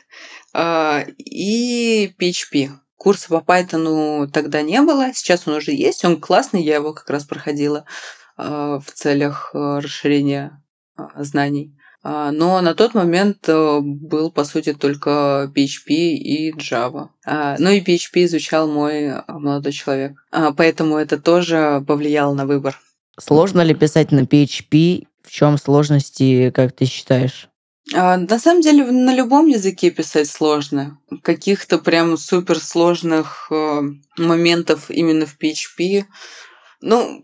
а, 0.54 1.06
и 1.17 2.13
PHP. 2.19 2.69
Курса 2.98 3.30
по 3.30 3.43
Python 3.43 4.28
тогда 4.28 4.62
не 4.62 4.80
было, 4.82 5.12
сейчас 5.15 5.48
он 5.48 5.56
уже 5.56 5.72
есть, 5.72 6.06
он 6.06 6.22
классный, 6.22 6.62
я 6.62 6.76
его 6.76 6.93
как 6.93 7.10
раз 7.10 7.24
проходила 7.24 7.86
в 8.38 8.86
целях 8.93 9.52
э, 9.54 9.80
расширения 9.80 10.62
знаний. 11.17 11.76
А, 12.04 12.32
но 12.32 12.60
на 12.60 12.76
тот 12.76 12.93
момент 12.93 13.48
э, 13.48 13.80
был, 13.82 14.30
по 14.30 14.43
сути, 14.43 14.74
только 14.74 15.52
PHP 15.56 15.88
и 15.88 16.52
Java. 16.52 17.10
А, 17.26 17.56
ну 17.60 17.69
и 17.69 17.80
PHP 17.80 18.26
изучал 18.26 18.67
мой 18.67 19.13
молодой 19.28 19.72
человек. 19.72 20.13
А, 20.32 20.52
поэтому 20.52 20.98
это 20.98 21.17
тоже 21.17 21.84
повлияло 21.88 22.34
на 22.34 22.46
выбор. 22.46 22.78
Сложно 23.17 23.62
ли 23.62 23.74
писать 23.74 24.12
на 24.12 24.22
PHP? 24.22 25.08
В 25.24 25.32
чем 25.32 25.58
сложности, 25.58 26.52
как 26.52 26.74
ты 26.74 26.86
считаешь? 26.86 27.48
На 27.91 28.39
самом 28.39 28.62
деле 28.62 28.86
на 28.91 29.13
любом 29.15 29.48
языке 29.48 29.89
писать 29.91 30.30
сложно. 30.30 31.00
Каких-то 31.22 31.78
прям 31.78 32.17
суперсложных 32.17 33.48
э, 33.50 33.82
моментов 34.17 34.89
именно 34.89 35.26
в 35.26 35.38
PHP. 35.38 36.04
Ну, 36.82 37.24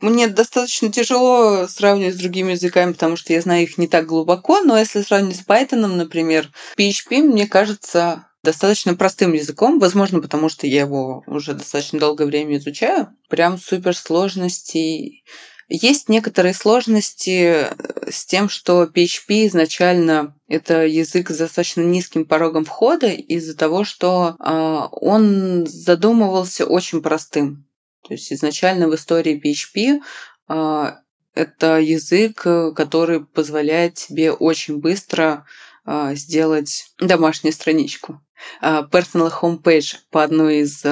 мне 0.00 0.28
достаточно 0.28 0.92
тяжело 0.92 1.66
сравнивать 1.66 2.14
с 2.14 2.18
другими 2.18 2.52
языками, 2.52 2.92
потому 2.92 3.16
что 3.16 3.32
я 3.32 3.40
знаю 3.40 3.64
их 3.64 3.78
не 3.78 3.88
так 3.88 4.06
глубоко, 4.06 4.60
но 4.60 4.78
если 4.78 5.02
сравнивать 5.02 5.36
с 5.36 5.46
Python, 5.46 5.86
например, 5.86 6.50
PHP, 6.76 7.22
мне 7.22 7.46
кажется, 7.46 8.26
достаточно 8.42 8.94
простым 8.94 9.32
языком, 9.32 9.78
возможно, 9.78 10.20
потому 10.20 10.48
что 10.48 10.66
я 10.66 10.82
его 10.82 11.22
уже 11.26 11.54
достаточно 11.54 11.98
долгое 11.98 12.26
время 12.26 12.56
изучаю. 12.56 13.08
Прям 13.28 13.58
суперсложностей. 13.58 15.24
Есть 15.68 16.08
некоторые 16.08 16.52
сложности 16.52 17.66
с 18.10 18.26
тем, 18.26 18.48
что 18.48 18.84
PHP 18.84 19.46
изначально 19.46 20.34
это 20.48 20.84
язык 20.84 21.30
с 21.30 21.38
достаточно 21.38 21.82
низким 21.82 22.24
порогом 22.24 22.64
входа 22.64 23.08
из-за 23.08 23.56
того, 23.56 23.84
что 23.84 24.34
э, 24.38 24.88
он 24.92 25.66
задумывался 25.66 26.66
очень 26.66 27.02
простым. 27.02 27.69
То 28.06 28.14
есть 28.14 28.32
изначально 28.32 28.88
в 28.88 28.94
истории 28.94 29.40
PHP 29.40 30.00
а, 30.48 30.98
это 31.34 31.78
язык, 31.78 32.42
который 32.74 33.24
позволяет 33.24 33.94
тебе 33.94 34.32
очень 34.32 34.78
быстро 34.78 35.46
а, 35.84 36.14
сделать 36.14 36.92
домашнюю 36.98 37.52
страничку. 37.52 38.20
А, 38.60 38.82
personal 38.82 39.30
homepage 39.30 39.96
по 40.10 40.22
одной 40.22 40.60
из 40.60 40.82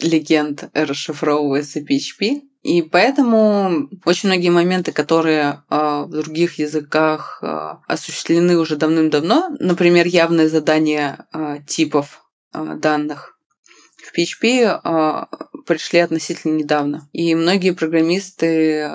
легенд 0.00 0.70
расшифровывается 0.74 1.80
PHP, 1.80 2.42
И 2.64 2.80
поэтому 2.80 3.90
очень 4.06 4.30
многие 4.30 4.48
моменты, 4.48 4.90
которые 4.90 5.62
э, 5.68 6.04
в 6.06 6.08
других 6.08 6.58
языках 6.58 7.40
э, 7.42 7.74
осуществлены 7.86 8.56
уже 8.56 8.76
давным-давно, 8.76 9.50
например, 9.60 10.06
явное 10.06 10.48
задание 10.48 11.26
э, 11.34 11.58
типов 11.66 12.24
э, 12.54 12.76
данных, 12.78 13.38
в 14.02 14.18
PHP 14.18 14.80
э, 14.82 15.26
пришли 15.64 16.00
относительно 16.00 16.56
недавно. 16.56 17.08
И 17.12 17.34
многие 17.34 17.72
программисты 17.72 18.90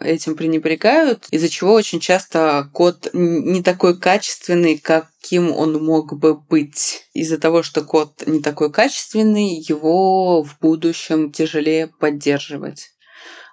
этим 0.00 0.36
пренебрегают, 0.36 1.26
из-за 1.30 1.48
чего 1.48 1.72
очень 1.72 2.00
часто 2.00 2.68
код 2.72 3.10
не 3.12 3.62
такой 3.62 3.98
качественный, 3.98 4.78
каким 4.78 5.50
он 5.52 5.82
мог 5.84 6.18
бы 6.18 6.34
быть. 6.34 7.08
Из-за 7.14 7.38
того, 7.38 7.62
что 7.62 7.82
код 7.82 8.24
не 8.26 8.40
такой 8.40 8.72
качественный, 8.72 9.60
его 9.60 10.42
в 10.42 10.58
будущем 10.60 11.32
тяжелее 11.32 11.88
поддерживать. 11.88 12.90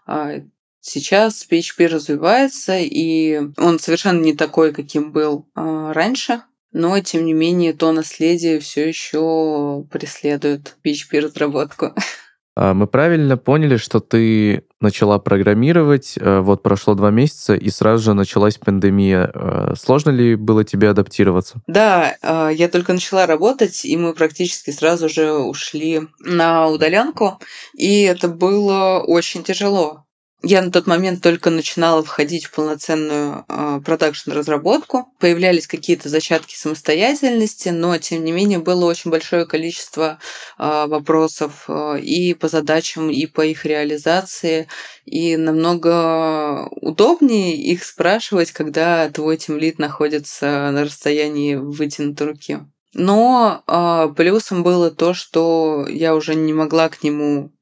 А 0.05 0.35
сейчас 0.81 1.45
PHP 1.49 1.87
развивается, 1.87 2.77
и 2.77 3.41
он 3.57 3.79
совершенно 3.79 4.21
не 4.21 4.33
такой, 4.33 4.71
каким 4.71 5.11
был 5.11 5.47
а, 5.55 5.93
раньше. 5.93 6.41
Но, 6.77 6.99
тем 6.99 7.25
не 7.25 7.31
менее, 7.31 7.71
то 7.71 7.93
наследие 7.93 8.59
все 8.59 8.87
еще 8.87 9.85
преследует 9.89 10.75
PHP-разработку. 10.83 11.85
А 11.85 11.95
мы 12.55 12.87
правильно 12.87 13.37
поняли, 13.37 13.77
что 13.77 13.99
ты 13.99 14.65
начала 14.85 15.19
программировать, 15.19 16.13
э, 16.17 16.39
вот 16.39 16.63
прошло 16.63 16.93
два 16.93 17.11
месяца, 17.11 17.55
и 17.55 17.69
сразу 17.69 18.03
же 18.03 18.13
началась 18.13 18.57
пандемия. 18.57 19.31
Э, 19.33 19.73
сложно 19.77 20.11
ли 20.11 20.35
было 20.35 20.63
тебе 20.63 20.89
адаптироваться? 20.89 21.61
Да, 21.67 22.15
э, 22.21 22.51
я 22.53 22.69
только 22.69 22.93
начала 22.93 23.25
работать, 23.25 23.83
и 23.83 23.97
мы 23.97 24.13
практически 24.13 24.71
сразу 24.71 25.09
же 25.09 25.33
ушли 25.33 26.01
на 26.19 26.67
удаленку, 26.67 27.39
и 27.73 28.03
это 28.03 28.27
было 28.27 29.03
очень 29.05 29.43
тяжело. 29.43 30.05
Я 30.43 30.61
на 30.61 30.69
тот 30.69 30.85
момент 30.85 31.23
только 31.23 31.49
начинала 31.49 32.03
входить 32.03 32.45
в 32.45 32.51
полноценную 32.51 33.45
э, 33.47 33.79
продакшн-разработку. 33.83 35.07
Появлялись 35.19 35.65
какие-то 35.65 36.07
зачатки 36.09 36.55
самостоятельности, 36.55 37.69
но, 37.69 37.97
тем 37.97 38.23
не 38.23 38.31
менее, 38.31 38.59
было 38.59 38.85
очень 38.85 39.09
большое 39.09 39.45
количество 39.47 40.19
э, 40.59 40.85
вопросов 40.87 41.65
э, 41.67 41.99
и 41.99 42.33
по 42.33 42.47
задачам, 42.47 43.09
и 43.09 43.25
по 43.25 43.41
их 43.45 43.65
реализации. 43.65 44.67
И 45.05 45.35
намного 45.37 46.67
удобнее 46.69 47.55
их 47.55 47.83
спрашивать, 47.83 48.51
когда 48.51 49.09
твой 49.09 49.37
тимлит 49.37 49.79
находится 49.79 50.69
на 50.71 50.83
расстоянии 50.83 51.55
вытянутой 51.55 52.27
руки. 52.27 52.59
Но 52.93 53.63
э, 53.65 54.13
плюсом 54.15 54.63
было 54.63 54.91
то, 54.91 55.13
что 55.13 55.87
я 55.89 56.13
уже 56.13 56.35
не 56.35 56.53
могла 56.53 56.89
к 56.89 57.03
нему 57.03 57.51
а, 57.51 57.54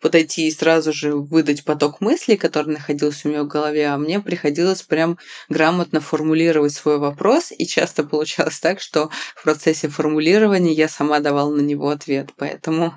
подойти 0.00 0.48
и 0.48 0.50
сразу 0.50 0.92
же 0.92 1.14
выдать 1.14 1.64
поток 1.64 2.00
мыслей, 2.00 2.36
который 2.36 2.72
находился 2.72 3.28
у 3.28 3.30
меня 3.30 3.44
в 3.44 3.48
голове, 3.48 3.88
а 3.88 3.98
мне 3.98 4.20
приходилось 4.20 4.82
прям 4.82 5.18
грамотно 5.48 6.00
формулировать 6.00 6.72
свой 6.72 6.98
вопрос, 6.98 7.52
и 7.56 7.66
часто 7.66 8.04
получалось 8.04 8.60
так, 8.60 8.80
что 8.80 9.10
в 9.34 9.42
процессе 9.42 9.88
формулирования 9.88 10.72
я 10.72 10.88
сама 10.88 11.20
давала 11.20 11.54
на 11.54 11.60
него 11.60 11.88
ответ, 11.88 12.30
поэтому 12.36 12.94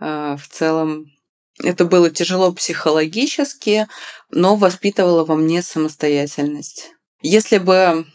э, 0.00 0.36
в 0.36 0.48
целом 0.50 1.06
это 1.62 1.84
было 1.84 2.10
тяжело 2.10 2.52
психологически, 2.52 3.86
но 4.30 4.56
воспитывало 4.56 5.24
во 5.24 5.36
мне 5.36 5.62
самостоятельность. 5.62 6.92
Если 7.22 7.58
бы 7.58 8.06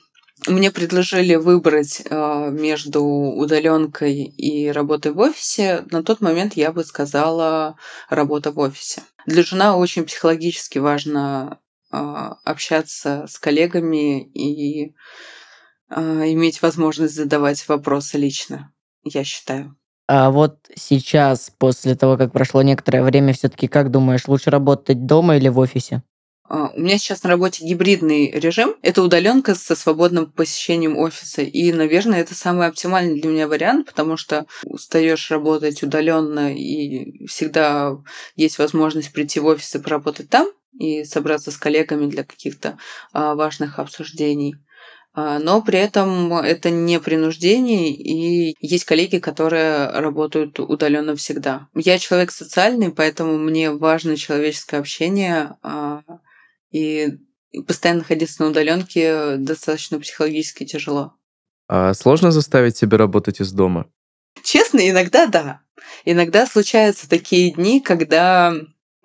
мне 0.48 0.72
предложили 0.72 1.36
выбрать 1.36 2.02
э, 2.04 2.50
между 2.52 3.04
удаленкой 3.04 4.24
и 4.24 4.72
работой 4.72 5.12
в 5.12 5.20
офисе. 5.20 5.86
На 5.92 6.04
тот 6.04 6.22
момент 6.22 6.54
я 6.54 6.72
бы 6.72 6.84
сказала 6.84 7.78
работа 8.10 8.52
в 8.52 8.60
офисе. 8.60 9.04
Для 9.26 9.44
жена 9.44 9.78
очень 9.78 10.06
психологически 10.06 10.80
важно 10.80 11.60
э, 11.92 11.98
общаться 11.98 13.26
с 13.28 13.38
коллегами 13.38 14.24
и 14.24 14.96
э, 15.90 16.02
иметь 16.32 16.62
возможность 16.62 17.16
задавать 17.16 17.68
вопросы 17.68 18.18
лично, 18.18 18.74
я 19.04 19.24
считаю. 19.24 19.76
А 20.08 20.32
вот 20.32 20.58
сейчас, 20.76 21.52
после 21.58 21.96
того, 21.96 22.18
как 22.18 22.34
прошло 22.34 22.62
некоторое 22.64 23.04
время, 23.04 23.34
все-таки 23.34 23.68
как 23.68 23.92
думаешь, 23.92 24.28
лучше 24.28 24.50
работать 24.50 25.06
дома 25.06 25.38
или 25.38 25.48
в 25.48 25.60
офисе? 25.60 26.04
А, 26.54 26.70
у 26.76 26.82
меня 26.82 26.98
сейчас 26.98 27.24
на 27.24 27.30
работе 27.30 27.64
гибридный 27.64 28.30
режим. 28.30 28.76
Это 28.82 29.02
удаленка 29.02 29.56
со 29.56 29.74
свободным 29.74 30.30
посещением 30.30 30.98
офиса. 30.98 31.44
И, 31.44 31.72
наверное, 31.72 32.20
это 32.20 32.36
самый 32.36 32.68
оптимальный 32.68 33.22
для 33.22 33.30
меня 33.30 33.48
вариант, 33.48 33.88
потому 33.88 34.18
что 34.18 34.46
устаешь 34.66 35.32
работать 35.32 35.82
удаленно, 35.82 36.54
и 36.54 37.26
всегда 37.28 37.96
есть 38.36 38.60
возможность 38.60 39.14
прийти 39.14 39.40
в 39.40 39.46
офис 39.46 39.74
и 39.76 39.80
поработать 39.80 40.30
там 40.30 40.50
и 40.78 41.06
собраться 41.06 41.52
с 41.52 41.58
коллегами 41.58 42.08
для 42.08 42.26
каких-то 42.26 42.78
а, 43.14 43.34
важных 43.36 43.80
обсуждений. 43.80 44.56
А, 45.14 45.40
но 45.40 45.62
при 45.62 45.80
этом 45.80 46.34
это 46.34 46.70
не 46.70 47.00
принуждение, 47.00 47.92
и 47.92 48.58
есть 48.60 48.84
коллеги, 48.84 49.20
которые 49.20 49.90
работают 49.90 50.60
удаленно 50.60 51.16
всегда. 51.16 51.70
Я 51.76 51.98
человек 51.98 52.32
социальный, 52.32 52.92
поэтому 52.92 53.38
мне 53.38 53.72
важно 53.72 54.18
человеческое 54.18 54.82
общение, 54.82 55.56
и 56.72 57.18
постоянно 57.68 58.00
находиться 58.00 58.42
на 58.42 58.50
удаленке 58.50 59.36
достаточно 59.38 60.00
психологически 60.00 60.66
тяжело. 60.66 61.14
А 61.68 61.94
сложно 61.94 62.32
заставить 62.32 62.78
себя 62.78 62.98
работать 62.98 63.40
из 63.40 63.52
дома? 63.52 63.90
Честно, 64.44 64.90
иногда 64.90 65.26
да. 65.28 65.62
Иногда 66.06 66.46
случаются 66.46 67.10
такие 67.10 67.52
дни, 67.52 67.80
когда 67.80 68.54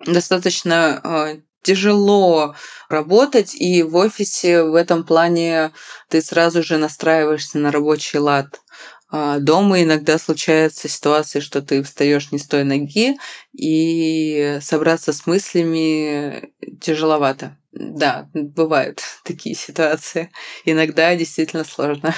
достаточно 0.05 1.01
э, 1.03 1.41
тяжело 1.63 2.55
работать, 2.89 3.55
и 3.55 3.83
в 3.83 3.95
офисе 3.95 4.63
в 4.63 4.75
этом 4.75 5.05
плане 5.05 5.71
ты 6.09 6.21
сразу 6.21 6.63
же 6.63 6.77
настраиваешься 6.77 7.57
на 7.57 7.71
рабочий 7.71 8.19
лад. 8.19 8.61
А 9.09 9.39
дома 9.39 9.81
иногда 9.81 10.17
случается 10.17 10.89
ситуация, 10.89 11.41
что 11.41 11.61
ты 11.61 11.81
встаешь 11.81 12.31
не 12.31 12.39
с 12.39 12.47
той 12.47 12.65
ноги, 12.65 13.15
и 13.53 14.59
собраться 14.61 15.13
с 15.13 15.25
мыслями 15.25 16.51
тяжеловато. 16.79 17.57
Да, 17.71 18.29
бывают 18.33 19.01
такие 19.23 19.55
ситуации. 19.55 20.31
Иногда 20.65 21.15
действительно 21.15 21.63
сложно. 21.63 22.13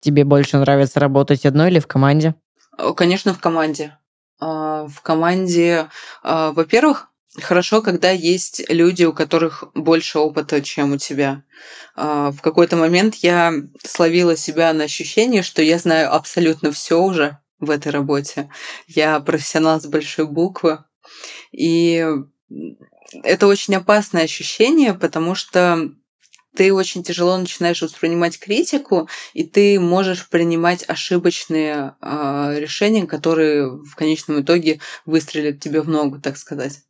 Тебе 0.00 0.24
больше 0.24 0.58
нравится 0.58 1.00
работать 1.00 1.46
одной 1.46 1.70
или 1.70 1.78
в 1.78 1.86
команде? 1.86 2.34
Конечно, 2.96 3.34
в 3.34 3.38
команде. 3.38 3.96
А, 4.40 4.86
в 4.86 5.00
команде, 5.02 5.88
а, 6.22 6.50
во-первых, 6.52 7.08
хорошо, 7.40 7.80
когда 7.82 8.10
есть 8.10 8.64
люди, 8.68 9.04
у 9.04 9.12
которых 9.12 9.64
больше 9.74 10.18
опыта, 10.18 10.60
чем 10.62 10.92
у 10.92 10.98
тебя. 10.98 11.44
А, 11.94 12.32
в 12.32 12.40
какой-то 12.40 12.76
момент 12.76 13.14
я 13.16 13.52
словила 13.84 14.36
себя 14.36 14.72
на 14.72 14.84
ощущение, 14.84 15.42
что 15.42 15.62
я 15.62 15.78
знаю 15.78 16.12
абсолютно 16.12 16.72
все 16.72 17.00
уже 17.00 17.38
в 17.60 17.70
этой 17.70 17.92
работе. 17.92 18.50
Я 18.88 19.20
профессионал 19.20 19.80
с 19.80 19.86
большой 19.86 20.26
буквы. 20.26 20.84
И 21.52 22.04
это 23.22 23.46
очень 23.46 23.74
опасное 23.74 24.24
ощущение, 24.24 24.94
потому 24.94 25.34
что 25.34 25.90
ты 26.54 26.72
очень 26.72 27.02
тяжело 27.02 27.36
начинаешь 27.36 27.80
воспринимать 27.80 28.38
критику, 28.38 29.08
и 29.32 29.44
ты 29.44 29.80
можешь 29.80 30.28
принимать 30.28 30.84
ошибочные 30.86 31.94
э, 32.00 32.54
решения, 32.58 33.06
которые 33.06 33.68
в 33.68 33.94
конечном 33.94 34.42
итоге 34.42 34.80
выстрелят 35.06 35.60
тебе 35.60 35.80
в 35.80 35.88
ногу, 35.88 36.20
так 36.20 36.36
сказать. 36.36 36.80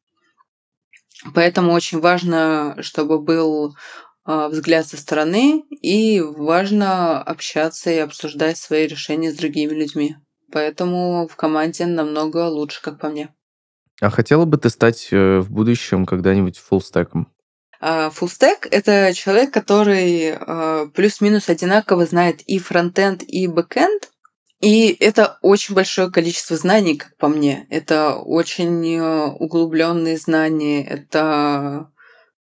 Поэтому 1.35 1.73
очень 1.73 2.01
важно, 2.01 2.77
чтобы 2.81 3.21
был 3.21 3.77
а, 4.25 4.49
взгляд 4.49 4.87
со 4.87 4.97
стороны, 4.97 5.65
и 5.71 6.21
важно 6.21 7.21
общаться 7.21 7.91
и 7.91 7.99
обсуждать 7.99 8.59
свои 8.59 8.87
решения 8.87 9.33
с 9.33 9.37
другими 9.37 9.73
людьми. 9.73 10.17
Поэтому 10.53 11.27
в 11.29 11.37
команде 11.37 11.87
намного 11.87 12.49
лучше, 12.49 12.83
как 12.83 13.01
по 13.01 13.09
мне. 13.09 13.35
А 14.03 14.11
хотела 14.11 14.45
бы 14.47 14.57
ты 14.57 14.69
стать 14.69 15.09
э, 15.13 15.39
в 15.39 15.53
будущем 15.53 16.07
когда-нибудь 16.07 16.59
fullstack 16.59 17.11
ом? 17.11 17.29
Fullstack— 17.81 18.69
это 18.71 19.13
человек, 19.13 19.53
который 19.53 20.35
а, 20.35 20.87
плюс-минус 20.95 21.49
одинаково 21.49 22.07
знает 22.07 22.41
и 22.43 22.61
фронтенд, 22.61 23.25
и 23.27 23.49
бэкенд, 23.49 24.13
и 24.61 24.97
это 25.01 25.39
очень 25.43 25.75
большое 25.75 26.09
количество 26.11 26.57
знаний, 26.57 26.97
как 26.97 27.17
по 27.17 27.27
мне. 27.27 27.67
Это 27.71 28.15
очень 28.15 28.87
э, 28.97 29.27
углубленные 29.27 30.17
знания, 30.17 30.87
это 30.87 31.91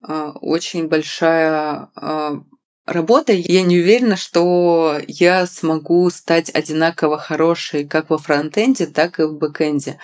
а, 0.03 0.31
очень 0.41 0.89
большая 0.89 1.91
а, 1.95 2.43
работа. 2.87 3.33
Я 3.33 3.63
не 3.63 3.79
уверена, 3.79 4.17
что 4.17 4.99
я 5.07 5.47
смогу 5.47 6.11
стать 6.11 6.51
одинаково 6.53 7.19
хорошей 7.19 7.87
как 7.87 8.11
во 8.11 8.19
фронтенде, 8.19 8.87
так 8.87 9.21
и 9.21 9.23
в 9.23 9.39
бэкенде. 9.39 10.01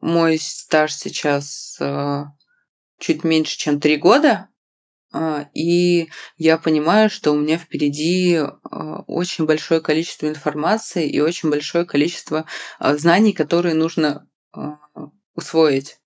Мой 0.00 0.38
стаж 0.38 0.94
сейчас 0.94 1.78
чуть 2.98 3.24
меньше, 3.24 3.58
чем 3.58 3.80
три 3.80 3.96
года, 3.96 4.48
а, 5.12 5.48
и 5.54 6.08
я 6.36 6.58
понимаю, 6.58 7.08
что 7.08 7.32
у 7.32 7.38
меня 7.38 7.58
впереди 7.58 8.36
а, 8.36 9.02
очень 9.06 9.46
большое 9.46 9.80
количество 9.80 10.26
информации 10.26 11.08
и 11.08 11.20
очень 11.20 11.48
большое 11.50 11.84
количество 11.86 12.46
знаний, 12.80 13.32
которые 13.32 13.74
нужно 13.74 14.28
усвоить. 15.34 15.98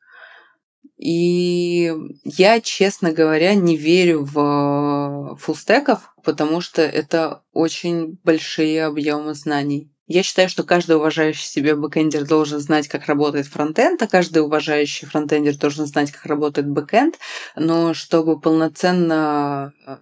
И 0.96 1.92
я, 2.24 2.60
честно 2.60 3.12
говоря, 3.12 3.54
не 3.54 3.76
верю 3.76 4.24
в 4.24 5.36
фуллстеков, 5.40 6.14
потому 6.24 6.60
что 6.60 6.82
это 6.82 7.42
очень 7.52 8.18
большие 8.22 8.84
объемы 8.84 9.34
знаний. 9.34 9.89
Я 10.12 10.24
считаю, 10.24 10.48
что 10.48 10.64
каждый 10.64 10.96
уважающий 10.96 11.46
себя 11.46 11.76
бэкэндер 11.76 12.26
должен 12.26 12.58
знать, 12.58 12.88
как 12.88 13.06
работает 13.06 13.46
фронтенд, 13.46 14.02
а 14.02 14.08
каждый 14.08 14.42
уважающий 14.42 15.06
фронтендер 15.06 15.56
должен 15.56 15.86
знать, 15.86 16.10
как 16.10 16.26
работает 16.26 16.68
бэкэнд. 16.68 17.16
Но 17.54 17.94
чтобы 17.94 18.40
полноценно 18.40 19.72
э, 19.86 19.98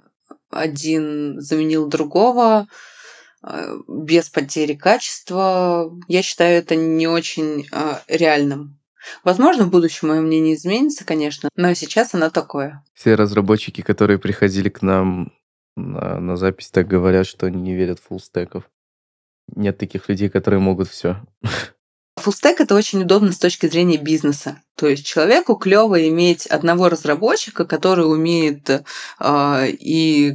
один 0.50 1.38
заменил 1.42 1.88
другого, 1.88 2.68
э, 3.42 3.76
без 3.86 4.30
потери 4.30 4.72
качества, 4.72 5.94
я 6.08 6.22
считаю 6.22 6.56
это 6.56 6.74
не 6.74 7.06
очень 7.06 7.66
э, 7.70 7.96
реальным. 8.08 8.80
Возможно, 9.24 9.64
в 9.64 9.70
будущем 9.70 10.08
мое 10.08 10.22
мнение 10.22 10.54
изменится, 10.54 11.04
конечно, 11.04 11.50
но 11.54 11.74
сейчас 11.74 12.14
оно 12.14 12.30
такое. 12.30 12.82
Все 12.94 13.14
разработчики, 13.14 13.82
которые 13.82 14.18
приходили 14.18 14.70
к 14.70 14.80
нам 14.80 15.34
на, 15.76 16.18
на 16.18 16.36
запись, 16.38 16.70
так 16.70 16.88
говорят, 16.88 17.26
что 17.26 17.44
они 17.44 17.60
не 17.60 17.74
верят 17.76 18.00
фуллстеков. 18.00 18.64
Нет 19.54 19.78
таких 19.78 20.08
людей, 20.08 20.28
которые 20.28 20.60
могут 20.60 20.88
все. 20.88 21.16
Фуллстек 22.18 22.60
это 22.60 22.74
очень 22.74 23.02
удобно 23.02 23.32
с 23.32 23.38
точки 23.38 23.66
зрения 23.68 23.96
бизнеса. 23.96 24.60
То 24.74 24.88
есть 24.88 25.06
человеку 25.06 25.54
клево 25.54 26.08
иметь 26.08 26.46
одного 26.46 26.88
разработчика, 26.88 27.64
который 27.64 28.02
умеет 28.02 28.68
э, 28.70 29.66
и 29.68 30.34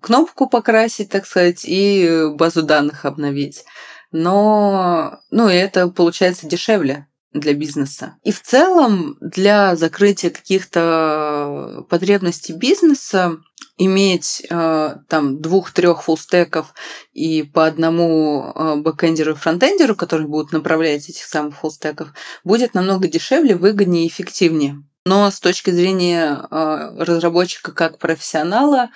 кнопку 0.00 0.48
покрасить, 0.48 1.10
так 1.10 1.26
сказать, 1.26 1.64
и 1.64 2.28
базу 2.34 2.62
данных 2.62 3.04
обновить. 3.04 3.64
Но 4.12 5.18
ну, 5.30 5.48
это 5.48 5.88
получается 5.88 6.46
дешевле 6.46 7.07
для 7.32 7.54
бизнеса. 7.54 8.16
И 8.22 8.32
в 8.32 8.42
целом 8.42 9.16
для 9.20 9.76
закрытия 9.76 10.30
каких-то 10.30 11.84
потребностей 11.88 12.52
бизнеса 12.52 13.38
иметь 13.76 14.44
э, 14.50 14.96
там 15.08 15.40
двух-трех 15.40 16.02
фуллстеков 16.02 16.74
и 17.12 17.42
по 17.42 17.66
одному 17.66 18.52
э, 18.54 18.76
бэкэндеру 18.76 19.32
и 19.32 19.36
фронтендеру, 19.36 19.94
которые 19.94 20.26
будут 20.26 20.52
направлять 20.52 21.08
этих 21.08 21.24
самых 21.24 21.56
фуллстеков, 21.56 22.12
будет 22.44 22.74
намного 22.74 23.08
дешевле, 23.08 23.54
выгоднее 23.54 24.06
и 24.06 24.08
эффективнее. 24.08 24.82
Но 25.04 25.30
с 25.30 25.40
точки 25.40 25.70
зрения 25.70 26.46
э, 26.50 27.04
разработчика 27.04 27.72
как 27.72 27.98
профессионала, 27.98 28.90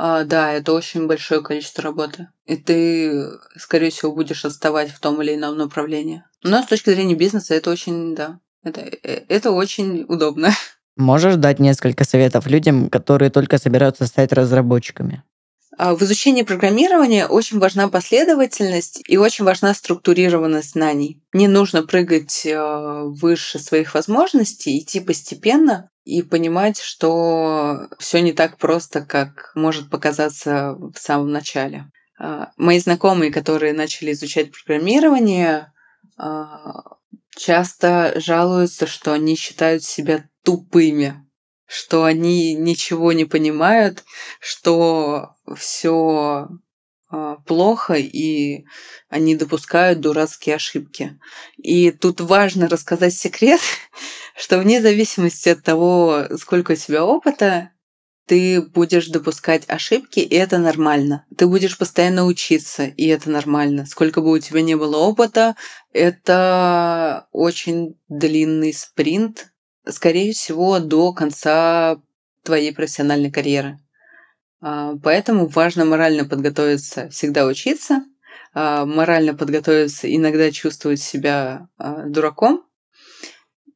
э, 0.00 0.24
да, 0.24 0.52
это 0.52 0.72
очень 0.72 1.06
большое 1.06 1.42
количество 1.42 1.82
работы. 1.82 2.28
И 2.46 2.56
ты, 2.56 3.28
скорее 3.56 3.90
всего, 3.90 4.12
будешь 4.12 4.44
отставать 4.44 4.90
в 4.90 5.00
том 5.00 5.20
или 5.22 5.34
ином 5.34 5.56
направлении. 5.56 6.24
Но 6.42 6.62
с 6.62 6.66
точки 6.66 6.90
зрения 6.90 7.14
бизнеса 7.14 7.54
это 7.54 7.70
очень, 7.70 8.14
да, 8.14 8.40
это, 8.62 8.80
э, 8.80 9.24
это 9.28 9.50
очень 9.50 10.04
удобно. 10.08 10.50
Можешь 10.96 11.36
дать 11.36 11.60
несколько 11.60 12.04
советов 12.04 12.46
людям, 12.46 12.90
которые 12.90 13.30
только 13.30 13.58
собираются 13.58 14.06
стать 14.06 14.32
разработчиками? 14.32 15.22
А, 15.82 15.94
в 15.94 16.02
изучении 16.02 16.42
программирования 16.42 17.26
очень 17.26 17.58
важна 17.58 17.88
последовательность 17.88 19.02
и 19.08 19.16
очень 19.16 19.46
важна 19.46 19.72
структурированность 19.72 20.72
знаний. 20.72 21.22
Не 21.32 21.48
нужно 21.48 21.82
прыгать 21.82 22.44
э, 22.44 23.02
выше 23.04 23.58
своих 23.58 23.94
возможностей, 23.94 24.78
идти 24.78 25.00
постепенно 25.00 25.88
и 26.04 26.20
понимать, 26.20 26.78
что 26.78 27.88
все 27.98 28.20
не 28.20 28.34
так 28.34 28.58
просто, 28.58 29.00
как 29.00 29.52
может 29.54 29.88
показаться 29.88 30.74
в 30.74 30.98
самом 30.98 31.32
начале. 31.32 31.86
А, 32.18 32.50
мои 32.58 32.78
знакомые, 32.78 33.32
которые 33.32 33.72
начали 33.72 34.12
изучать 34.12 34.52
программирование, 34.52 35.72
а, 36.18 36.98
часто 37.34 38.12
жалуются, 38.16 38.86
что 38.86 39.14
они 39.14 39.34
считают 39.34 39.82
себя 39.82 40.28
тупыми, 40.44 41.26
что 41.70 42.02
они 42.02 42.54
ничего 42.54 43.12
не 43.12 43.24
понимают, 43.24 44.02
что 44.40 45.36
все 45.56 46.48
а, 47.08 47.36
плохо, 47.46 47.94
и 47.94 48.64
они 49.08 49.36
допускают 49.36 50.00
дурацкие 50.00 50.56
ошибки. 50.56 51.20
И 51.58 51.92
тут 51.92 52.20
важно 52.20 52.68
рассказать 52.68 53.14
секрет, 53.14 53.60
что 54.36 54.58
вне 54.58 54.82
зависимости 54.82 55.50
от 55.50 55.62
того, 55.62 56.24
сколько 56.38 56.72
у 56.72 56.74
тебя 56.74 57.04
опыта, 57.04 57.70
ты 58.26 58.62
будешь 58.62 59.06
допускать 59.06 59.62
ошибки, 59.68 60.18
и 60.18 60.34
это 60.34 60.58
нормально. 60.58 61.24
Ты 61.36 61.46
будешь 61.46 61.78
постоянно 61.78 62.26
учиться, 62.26 62.84
и 62.84 63.06
это 63.06 63.30
нормально. 63.30 63.86
Сколько 63.86 64.22
бы 64.22 64.32
у 64.32 64.38
тебя 64.38 64.62
не 64.62 64.76
было 64.76 64.96
опыта, 64.96 65.54
это 65.92 67.28
очень 67.30 67.96
длинный 68.08 68.72
спринт, 68.72 69.49
скорее 69.86 70.32
всего, 70.32 70.78
до 70.78 71.12
конца 71.12 72.00
твоей 72.42 72.74
профессиональной 72.74 73.30
карьеры. 73.30 73.78
А, 74.60 74.94
поэтому 75.02 75.46
важно 75.46 75.84
морально 75.84 76.24
подготовиться, 76.24 77.08
всегда 77.10 77.46
учиться, 77.46 78.04
а, 78.52 78.84
морально 78.84 79.34
подготовиться, 79.34 80.14
иногда 80.14 80.50
чувствовать 80.50 81.00
себя 81.00 81.68
а, 81.78 82.04
дураком 82.04 82.64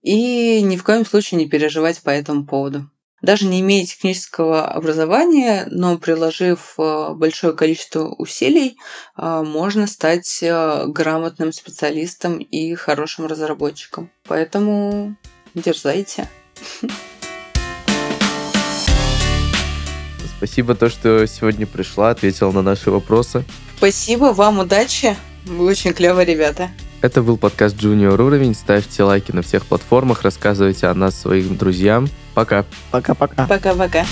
и 0.02 0.60
ни 0.62 0.76
в 0.76 0.84
коем 0.84 1.06
случае 1.06 1.38
не 1.38 1.48
переживать 1.48 2.02
по 2.02 2.10
этому 2.10 2.44
поводу. 2.46 2.90
Даже 3.22 3.46
не 3.46 3.62
имея 3.62 3.86
технического 3.86 4.68
образования, 4.68 5.66
но 5.70 5.96
приложив 5.96 6.74
большое 6.76 7.54
количество 7.54 8.14
усилий, 8.18 8.76
можно 9.16 9.86
стать 9.86 10.40
грамотным 10.42 11.50
специалистом 11.54 12.36
и 12.36 12.74
хорошим 12.74 13.24
разработчиком. 13.24 14.10
Поэтому 14.24 15.16
Дерзайте. 15.54 16.28
Спасибо 20.36 20.74
то, 20.74 20.90
что 20.90 21.26
сегодня 21.26 21.66
пришла, 21.66 22.10
ответила 22.10 22.50
на 22.50 22.62
наши 22.62 22.90
вопросы. 22.90 23.44
Спасибо, 23.76 24.32
вам 24.32 24.58
удачи. 24.58 25.16
Вы 25.46 25.66
очень 25.66 25.92
клевые 25.92 26.26
ребята. 26.26 26.70
Это 27.00 27.22
был 27.22 27.36
подкаст 27.36 27.76
Junior 27.76 28.20
Уровень. 28.20 28.54
Ставьте 28.54 29.02
лайки 29.04 29.30
на 29.32 29.42
всех 29.42 29.66
платформах, 29.66 30.22
рассказывайте 30.22 30.86
о 30.86 30.94
нас 30.94 31.20
своим 31.20 31.56
друзьям. 31.56 32.08
Пока. 32.34 32.64
Пока-пока. 32.90 33.46
Пока-пока. 33.46 34.06